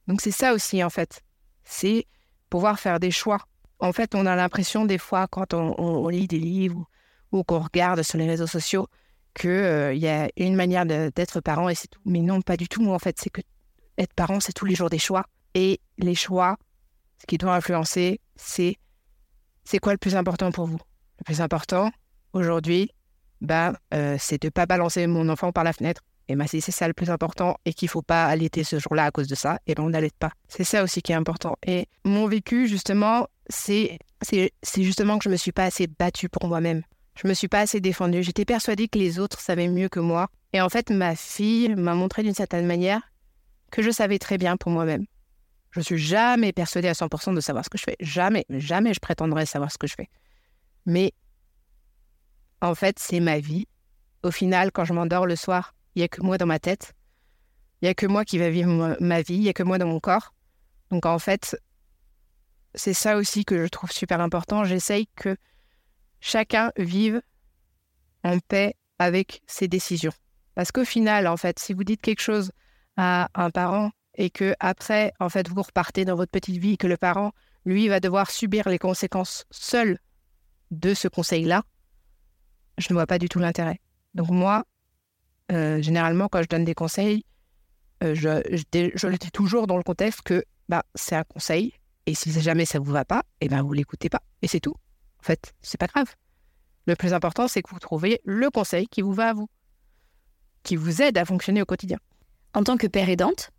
[0.07, 1.21] Donc c'est ça aussi, en fait.
[1.63, 2.05] C'est
[2.49, 3.39] pouvoir faire des choix.
[3.79, 6.85] En fait, on a l'impression des fois, quand on, lit des livres
[7.31, 8.87] ou, qu'on regarde sur les réseaux sociaux,
[9.33, 12.01] qu'il euh, y a une manière d'être parent et c'est tout.
[12.05, 12.85] Mais non, pas du tout.
[12.91, 13.41] En fait, c'est que
[13.97, 15.25] être parent, c'est tous les jours des choix.
[15.55, 16.57] Et les choix,
[17.23, 18.75] ce qui doit influencer, c'est
[19.63, 20.79] c'est quoi le plus important pour vous?
[21.19, 21.89] Le plus important
[22.33, 22.91] aujourd'hui,
[23.39, 26.01] bah, euh, c'est de ne pas balancer mon enfant par la fenêtre.
[26.27, 28.77] Et bah, si c'est ça le plus important et qu'il ne faut pas allaiter ce
[28.77, 30.33] jour-là à cause de ça, et ben on n'allaite pas.
[30.49, 31.55] C'est ça aussi qui est important.
[31.65, 33.99] Et mon vécu, justement, c'est
[34.75, 36.81] justement que je ne me suis pas assez battue pour moi-même.
[37.15, 38.21] Je ne me suis pas assez défendue.
[38.21, 40.27] J'étais persuadée que les autres savaient mieux que moi.
[40.51, 43.01] Et en fait, ma fille m'a montré d'une certaine manière
[43.71, 45.05] que je savais très bien pour moi-même.
[45.73, 47.95] Je suis jamais persuadée à 100% de savoir ce que je fais.
[47.99, 50.07] Jamais, jamais je prétendrai savoir ce que je fais.
[50.85, 51.13] Mais
[52.61, 53.67] en fait, c'est ma vie.
[54.21, 56.93] Au final, quand je m'endors le soir, il n'y a que moi dans ma tête.
[57.81, 59.35] Il n'y a que moi qui va vivre ma vie.
[59.35, 60.33] Il n'y a que moi dans mon corps.
[60.91, 61.57] Donc en fait,
[62.75, 64.65] c'est ça aussi que je trouve super important.
[64.65, 65.35] J'essaye que
[66.19, 67.21] chacun vive
[68.23, 70.13] en paix avec ses décisions.
[70.53, 72.51] Parce qu'au final, en fait, si vous dites quelque chose
[72.95, 76.87] à un parent et que après, en fait, vous repartez dans votre petite vie, que
[76.87, 77.31] le parent,
[77.65, 79.99] lui, va devoir subir les conséquences seul
[80.71, 81.63] de ce conseil-là,
[82.77, 83.79] je ne vois pas du tout l'intérêt.
[84.13, 84.65] Donc moi,
[85.51, 87.25] euh, généralement, quand je donne des conseils,
[88.03, 88.41] euh, je,
[88.95, 91.73] je, le dis toujours dans le contexte que bah, c'est un conseil,
[92.05, 94.47] et si jamais ça ne vous va pas, et eh ben vous l'écoutez pas, et
[94.47, 94.75] c'est tout.
[95.19, 96.13] En fait, c'est pas grave.
[96.85, 99.47] Le plus important, c'est que vous trouviez le conseil qui vous va à vous,
[100.63, 101.97] qui vous aide à fonctionner au quotidien.
[102.53, 103.51] En tant que père aidante,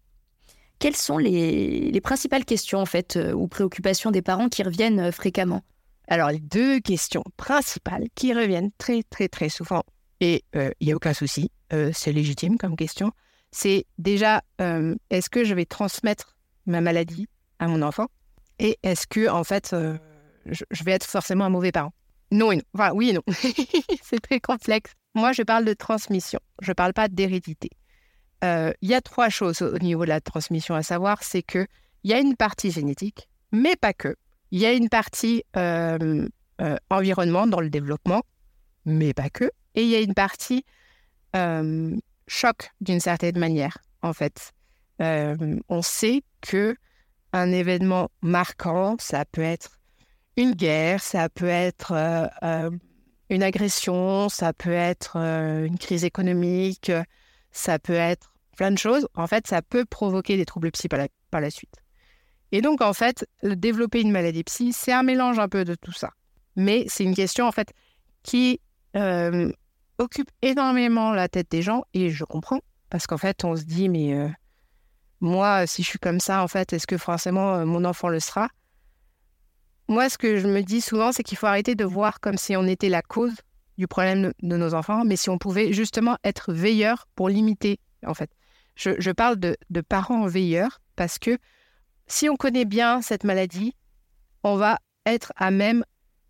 [0.79, 2.85] quelles sont les, principales questions en
[3.16, 5.62] euh, ou préoccupations des parents qui reviennent euh, fréquemment?
[6.09, 9.83] Alors les deux questions principales qui reviennent très très très souvent
[10.20, 11.51] et euh, il n'y a aucun souci,
[11.93, 13.11] c'est légitime comme question.
[13.51, 14.43] C'est déjà
[15.11, 17.27] est-ce que je vais transmettre ma maladie
[17.59, 18.07] à mon enfant?
[18.61, 19.75] Et est-ce que en fait
[20.47, 21.93] je, vais être forcément un mauvais parent?
[22.31, 22.62] Non et non.
[22.75, 23.22] Enfin oui et non.
[24.03, 24.93] c'est très complexe.
[25.14, 26.39] Moi je parle de transmission.
[26.61, 27.70] Je ne parle pas d'hérédité.
[28.45, 31.67] Euh, il y a trois choses au niveau de la transmission à savoir, c'est que
[32.03, 34.17] il y a une partie génétique, mais pas que.
[34.51, 36.29] Il y a une partie euh,
[36.61, 38.23] euh, environnement dans le développement,
[38.85, 39.51] mais pas que.
[39.75, 40.65] Et il y a une partie
[42.29, 44.53] choc d'une certaine manière, en fait.
[45.01, 46.77] on sait que
[47.33, 49.81] un événement marquant, ça peut être
[50.37, 51.93] une guerre, ça peut être
[53.31, 56.93] une agression, ça peut être une crise économique,
[57.51, 61.41] ça peut être plein de choses, en fait, ça peut provoquer des troubles psy par
[61.41, 61.75] la, suite.
[62.53, 65.93] Et donc, en fait, développer une maladie psy, c'est un mélange un peu de tout
[65.93, 66.11] ça.
[66.57, 67.73] Mais c'est une question, en fait,
[68.23, 68.61] qui
[68.97, 69.51] euh,
[69.99, 73.89] occupe énormément la tête des gens, et je comprends, parce qu'en fait, on se dit,
[73.89, 74.29] mais euh,
[75.21, 78.21] moi, si je suis comme ça, en fait, est-ce que forcément euh, mon enfant le
[78.21, 78.49] sera?
[79.89, 82.57] Moi, ce que je me dis souvent, c'est qu'il faut arrêter de voir comme si
[82.57, 83.35] on était la cause
[83.77, 88.15] du problème de nos enfants, mais si on pouvait justement être veilleur pour limiter, en
[88.15, 88.31] fait.
[88.77, 91.39] Je, parle de, de, parents veilleurs parce que
[92.07, 93.75] si on connaît bien cette maladie,
[94.43, 95.85] on va être à même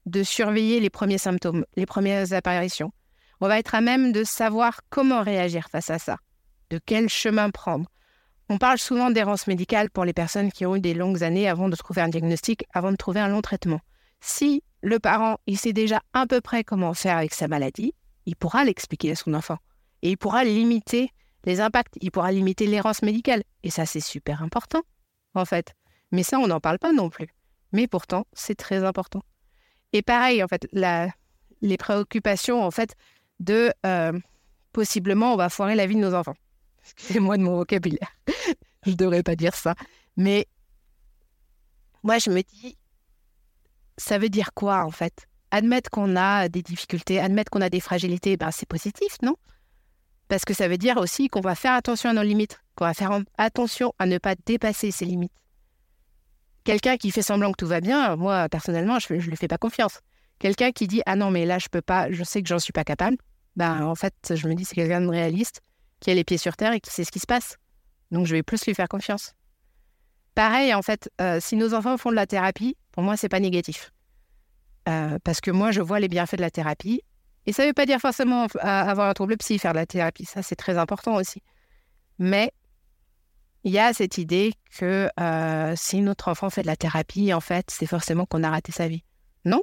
[0.06, 2.92] de surveiller les premiers symptômes, les premières apparitions.
[3.40, 6.18] On va être à même de savoir comment réagir face à ça,
[6.70, 7.88] de quel chemin prendre.
[8.50, 11.68] On parle souvent d'errance médicale pour les personnes qui ont eu des longues années avant
[11.68, 13.80] de trouver un diagnostic, avant de trouver un long traitement.
[14.20, 17.94] Si le parent, il sait déjà à peu près comment faire avec sa maladie,
[18.26, 19.56] il pourra l'expliquer à son enfant.
[20.02, 21.10] Et il pourra limiter
[21.44, 23.42] les impacts, il pourra limiter l'errance médicale.
[23.62, 24.82] Et ça, c'est super important,
[25.34, 25.74] en fait.
[26.12, 27.28] Mais ça, on n'en parle pas non plus.
[27.72, 29.22] Mais pourtant, c'est très important.
[29.92, 32.94] Et pareil, en fait, les préoccupations, en fait,
[33.40, 34.18] de euh,
[34.72, 36.36] possiblement, on va foirer la vie de nos enfants.
[36.82, 38.14] Excusez-moi de mon vocabulaire.
[38.84, 39.74] je ne devrais pas dire ça.
[40.16, 40.46] Mais
[42.02, 42.76] moi, je me dis,
[43.96, 45.26] ça veut dire quoi en fait?
[45.50, 49.36] Admettre qu'on a des difficultés, admettre qu'on a des fragilités, ben, c'est positif, non?
[50.28, 52.94] Parce que ça veut dire aussi qu'on va faire attention à nos limites, qu'on va
[52.94, 55.32] faire attention à ne pas dépasser ses limites.
[56.64, 59.58] Quelqu'un qui fait semblant que tout va bien, moi personnellement, je ne lui fais pas
[59.58, 60.00] confiance.
[60.38, 62.72] Quelqu'un qui dit ah non mais là je peux pas, je sais que j'en suis
[62.72, 63.18] pas capable,
[63.54, 65.60] ben en fait je me dis c'est quelqu'un de réaliste
[66.00, 67.56] qui a les pieds sur terre et qui sait ce qui se passe.
[68.10, 69.34] Donc, je vais plus lui faire confiance.
[70.34, 73.40] Pareil, en fait, euh, si nos enfants font de la thérapie, pour moi, c'est pas
[73.40, 73.92] négatif.
[74.88, 77.02] Euh, parce que moi, je vois les bienfaits de la thérapie.
[77.46, 79.86] Et ça ne veut pas dire forcément euh, avoir un trouble psy, faire de la
[79.86, 80.24] thérapie.
[80.24, 81.42] Ça, c'est très important aussi.
[82.18, 82.52] Mais
[83.64, 85.08] il y a cette idée que
[85.76, 88.88] si notre enfant fait de la thérapie, en fait, c'est forcément qu'on a raté sa
[88.88, 89.04] vie.
[89.44, 89.62] Non.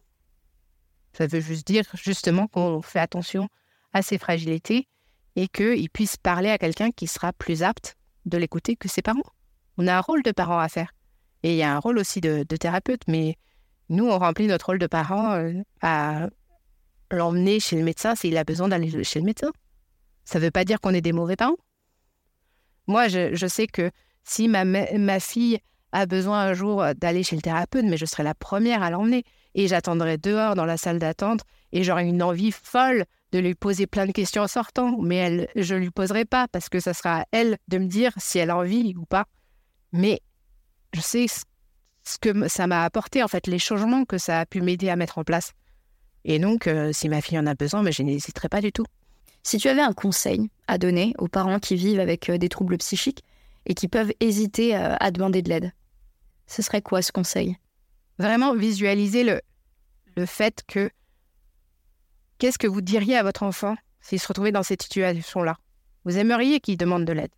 [1.13, 3.47] Ça veut juste dire justement qu'on fait attention
[3.93, 4.88] à ses fragilités
[5.36, 9.21] et qu'il puisse parler à quelqu'un qui sera plus apte de l'écouter que ses parents.
[9.77, 10.93] On a un rôle de parent à faire.
[11.43, 13.38] Et il y a un rôle aussi de, thérapeute, mais
[13.89, 16.27] nous, on remplit notre rôle de parent euh, à
[17.12, 19.51] l'emmener chez le médecin s'il a besoin d'aller chez le médecin.
[20.26, 21.57] Ça ne veut pas dire qu'on est des mauvais parents.
[22.88, 23.91] Moi, je, sais que
[24.24, 25.59] si ma, ma fille
[25.91, 29.24] a besoin un jour d'aller chez le thérapeute, mais je serai la première à l'emmener.
[29.55, 31.41] Et j'attendrai dehors dans la salle d'attente
[31.72, 35.49] et j'aurai une envie folle de lui poser plein de questions en sortant, mais elle,
[35.55, 38.39] je ne lui poserai pas parce que ça sera à elle de me dire si
[38.39, 39.26] elle a envie ou pas.
[39.91, 40.22] Mais
[40.93, 41.26] je sais
[42.03, 44.95] ce que ça m'a apporté, en fait, les changements que ça a pu m'aider à
[44.95, 45.53] mettre en place.
[46.26, 48.86] Et donc, euh, si ma fille en a besoin, mais je n'hésiterai pas du tout.
[49.43, 52.78] Si tu avais un conseil à donner aux parents qui vivent avec euh, des troubles
[52.78, 53.24] psychiques
[53.65, 55.72] et qui peuvent hésiter euh, à demander de l'aide,
[56.47, 57.57] ce serait quoi ce conseil?
[58.19, 59.41] Vraiment visualiser le,
[60.15, 60.91] le fait que
[62.41, 65.57] Qu'est-ce que vous diriez à votre enfant s'il se retrouvait dans cette situation-là?
[66.05, 67.30] Vous aimeriez qu'il demande de l'aide?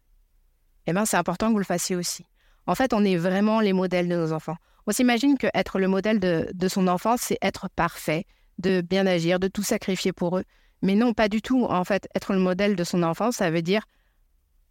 [0.87, 2.25] Eh bien, c'est important que vous le fassiez aussi.
[2.67, 4.55] En fait, on est vraiment les modèles de nos enfants.
[4.87, 8.25] On s'imagine que être le modèle de, de son enfant, c'est être parfait,
[8.59, 10.43] de bien agir, de tout sacrifier pour eux.
[10.81, 11.65] Mais non, pas du tout.
[11.65, 13.85] En fait, être le modèle de son enfant, ça veut dire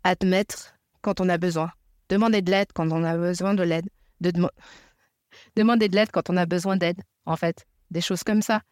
[0.04, 1.70] admettre quand on a besoin,
[2.08, 3.88] demander de l'aide quand on a besoin de l'aide,
[4.20, 4.32] de
[5.56, 8.62] demander de l'aide quand on a besoin d'aide, en fait, des choses comme ça.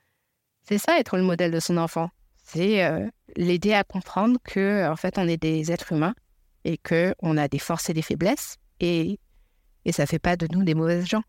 [0.65, 2.11] C'est ça être le modèle de son enfant.
[2.45, 6.15] C'est euh, l'aider à comprendre que en fait on est des êtres humains
[6.65, 9.19] et que on a des forces et des faiblesses et
[9.85, 11.23] et ça fait pas de nous des mauvaises gens.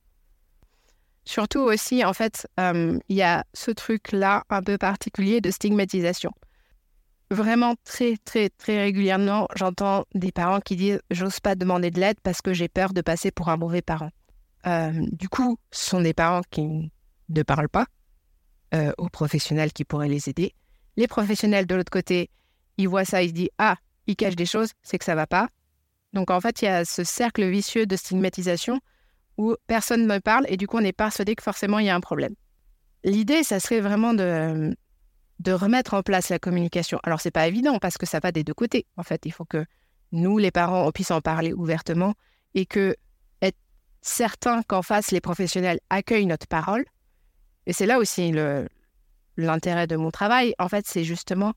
[1.26, 5.52] Surtout aussi en fait euh, il y a ce truc là un peu particulier de
[5.52, 6.32] stigmatisation.
[7.30, 12.18] Vraiment très très très régulièrement j'entends des parents qui disent j'ose pas demander de l'aide
[12.24, 14.10] parce que j'ai peur de passer pour un mauvais parent.
[14.68, 16.92] Euh, du coup, ce sont des parents qui
[17.30, 17.88] ne parlent pas,
[18.74, 20.54] euh, aux professionnels qui pourraient les aider.
[20.98, 22.30] Les professionnels de l'autre côté,
[22.78, 25.28] ils voient ça, ils se disent Ah, ils cachent des choses, c'est que ça va
[25.28, 25.50] pas.
[26.14, 28.80] Donc en fait, il y a ce cercle vicieux de stigmatisation
[29.38, 31.96] où personne ne parle et du coup, on est persuadé que forcément, il y a
[31.96, 32.36] un problème.
[33.04, 34.76] L'idée, ça serait vraiment de,
[35.40, 37.00] de remettre en place la communication.
[37.04, 38.86] Alors, c'est pas évident parce que ça va des deux côtés.
[38.98, 39.66] En fait, il faut que
[40.12, 42.14] nous, les parents, on puisse en parler ouvertement
[42.54, 42.96] et que
[43.42, 43.58] être
[44.02, 46.86] certain qu'en face, les professionnels accueillent notre parole
[47.66, 48.34] et c'est là aussi
[49.38, 50.54] l'intérêt de mon travail.
[50.60, 51.54] En fait, c'est justement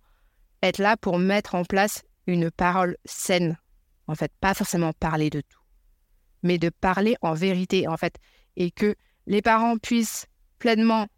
[0.62, 3.58] être là pour mettre en place une parole saine.
[4.06, 5.60] En fait, pas forcément parler de tout,
[6.44, 8.16] mais de parler en vérité, en fait,
[8.56, 8.94] et que
[9.26, 10.26] les parents puissent
[10.60, 11.08] pleinement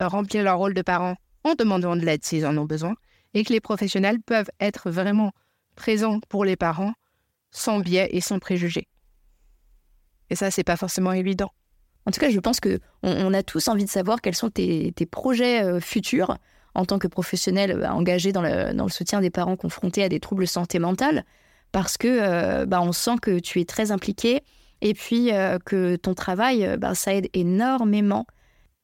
[0.00, 2.96] remplir leur rôle de parents en demandant de l'aide s'ils en ont besoin,
[3.34, 5.32] et que les professionnels peuvent être vraiment
[5.76, 6.94] présents pour les parents
[7.50, 8.88] sans biais et sans préjugés.
[10.30, 11.52] Et ça, c'est pas forcément évident.
[12.06, 14.92] En tout cas, je pense que on, a tous envie de savoir quels sont tes,
[15.10, 16.38] projets euh, futurs
[16.74, 20.08] en tant que professionnel euh, engagé dans le, dans le, soutien des parents confrontés à
[20.08, 21.24] des troubles de santé mentale,
[21.76, 24.40] parce que euh, bah, on sent que tu es très impliqué
[24.80, 28.26] et puis euh, que ton travail, euh, ben, ça aide énormément.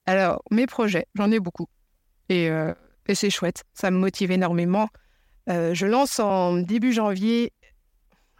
[0.04, 1.68] Alors, mes projets, j'en ai beaucoup.
[2.28, 2.48] Et,
[3.06, 4.88] et c'est chouette, ça me motive énormément.
[5.46, 7.54] je lance en début janvier,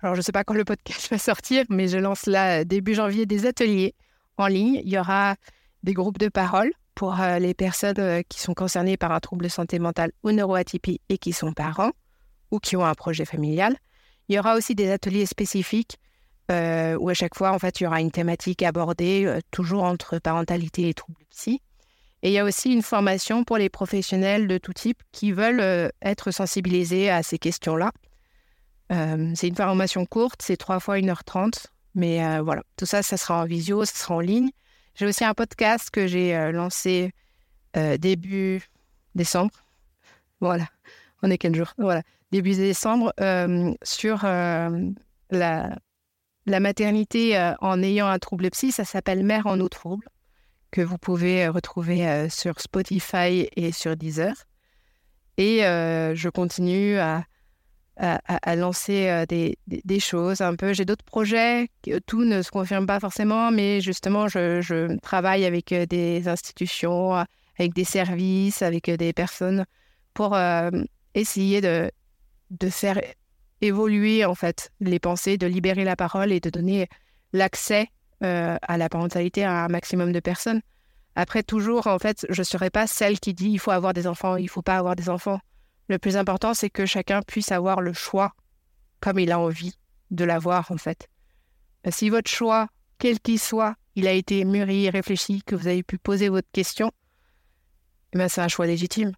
[0.02, 2.92] alors je ne sais pas quand le podcast va sortir, mais je lance là début
[2.92, 3.94] janvier des ateliers
[4.36, 4.82] en ligne.
[4.84, 5.36] Il y aura
[5.82, 9.78] des groupes de parole pour les personnes qui sont concernées par un trouble de santé
[9.78, 11.92] mentale ou neuroatypie et qui sont parents
[12.50, 13.78] ou qui ont un projet familial.
[14.28, 15.98] Il y aura aussi des ateliers spécifiques
[16.50, 19.84] euh, où à chaque fois, en fait, il y aura une thématique abordée, euh, toujours
[19.84, 21.62] entre parentalité et troubles psy.
[22.22, 25.60] Et il y a aussi une formation pour les professionnels de tout type qui veulent
[25.60, 27.92] euh, être sensibilisés à ces questions-là.
[29.34, 31.66] c'est une formation courte, c'est trois fois 1h30.
[31.94, 34.50] Mais voilà, tout ça, ça sera en visio, ça sera en ligne.
[34.94, 37.12] J'ai aussi un podcast que j'ai lancé
[37.98, 38.62] début
[39.14, 39.52] décembre.
[40.40, 40.66] Voilà,
[41.22, 42.02] on est quel jour Voilà,
[42.32, 43.12] début décembre
[43.84, 45.76] sur la
[46.46, 50.08] la maternité euh, en ayant un trouble psy, ça s'appelle Mère en eau trouble,
[50.70, 54.34] que vous pouvez euh, retrouver euh, sur Spotify et sur Deezer.
[55.38, 57.24] Et je continue à,
[57.96, 60.74] à, lancer des, des, choses un peu.
[60.74, 61.68] J'ai d'autres projets,
[62.06, 67.14] tout ne se confirme pas forcément, mais justement, je, je travaille avec des institutions,
[67.58, 69.64] avec des services, avec des personnes
[70.12, 70.36] pour
[71.14, 71.90] essayer de,
[72.60, 73.00] de faire
[73.60, 76.88] évoluer en fait les pensées, de libérer la parole et de donner
[77.32, 77.88] l'accès
[78.22, 80.60] euh, à la parentalité à un maximum de personnes.
[81.14, 84.06] Après, toujours, en fait, je ne serai pas celle qui dit il faut avoir des
[84.06, 85.40] enfants, il ne faut pas avoir des enfants.
[85.88, 88.34] Le plus important, c'est que chacun puisse avoir le choix
[89.00, 89.76] comme il a envie
[90.10, 91.08] de l'avoir, en fait.
[91.90, 95.98] Si votre choix, quel qu'il soit, il a été mûri, réfléchi, que vous avez pu
[95.98, 96.92] poser votre question,
[98.14, 99.12] eh ben, c'est un choix légitime.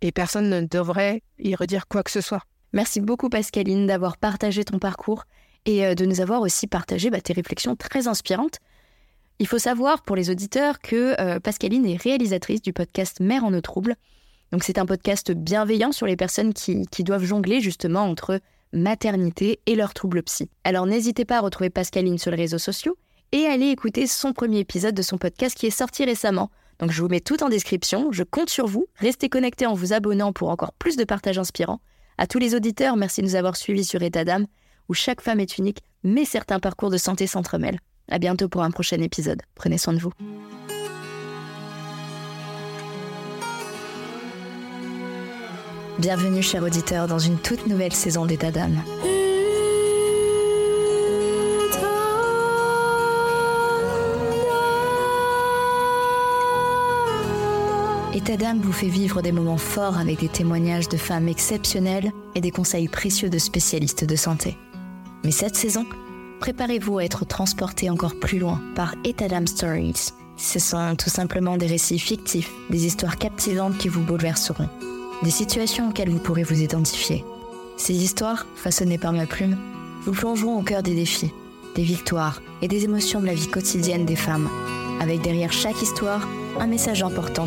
[0.00, 2.42] Et personne ne devrait y redire quoi que ce soit.
[2.72, 5.24] Merci beaucoup Pascaline d'avoir partagé ton parcours
[5.66, 8.58] et euh, de nous avoir aussi partagé bah, tes réflexions très inspirantes.
[9.38, 13.52] Il faut savoir pour les auditeurs que euh, Pascaline est réalisatrice du podcast Mère en
[13.52, 13.96] eau trouble.
[14.52, 18.40] Donc c'est un podcast bienveillant sur les personnes qui, doivent jongler justement entre
[18.72, 20.48] maternité et leurs troubles psy.
[20.64, 22.96] Alors n'hésitez pas à retrouver Pascaline sur les réseaux sociaux
[23.32, 26.50] et allez écouter son premier épisode de son podcast qui est sorti récemment.
[26.78, 29.92] Donc je vous mets tout en description, je compte sur vous, restez connectés en vous
[29.92, 31.80] abonnant pour encore plus de partages inspirants.
[32.18, 34.46] À tous les auditeurs, merci de nous avoir suivis sur État d'âme,
[34.88, 37.78] où chaque femme est unique, mais certains parcours de santé s'entremêlent.
[38.08, 39.42] À bientôt pour un prochain épisode.
[39.54, 40.12] Prenez soin de vous.
[45.98, 48.82] Bienvenue, chers auditeurs, dans une toute nouvelle saison d'État d'âme.
[58.14, 62.50] État vous fait vivre des moments forts avec des témoignages de femmes exceptionnelles et des
[62.50, 64.58] conseils précieux de spécialistes de santé.
[65.24, 65.86] Mais cette saison,
[66.38, 70.12] préparez-vous à être transporté encore plus loin par État Stories.
[70.36, 74.68] Ce sont tout simplement des récits fictifs, des histoires captivantes qui vous bouleverseront,
[75.22, 77.24] des situations auxquelles vous pourrez vous identifier.
[77.78, 79.56] Ces histoires, façonnées par ma plume,
[80.04, 81.32] vous plongeront au cœur des défis,
[81.76, 84.50] des victoires et des émotions de la vie quotidienne des femmes,
[85.00, 86.28] avec derrière chaque histoire
[86.60, 87.46] un message important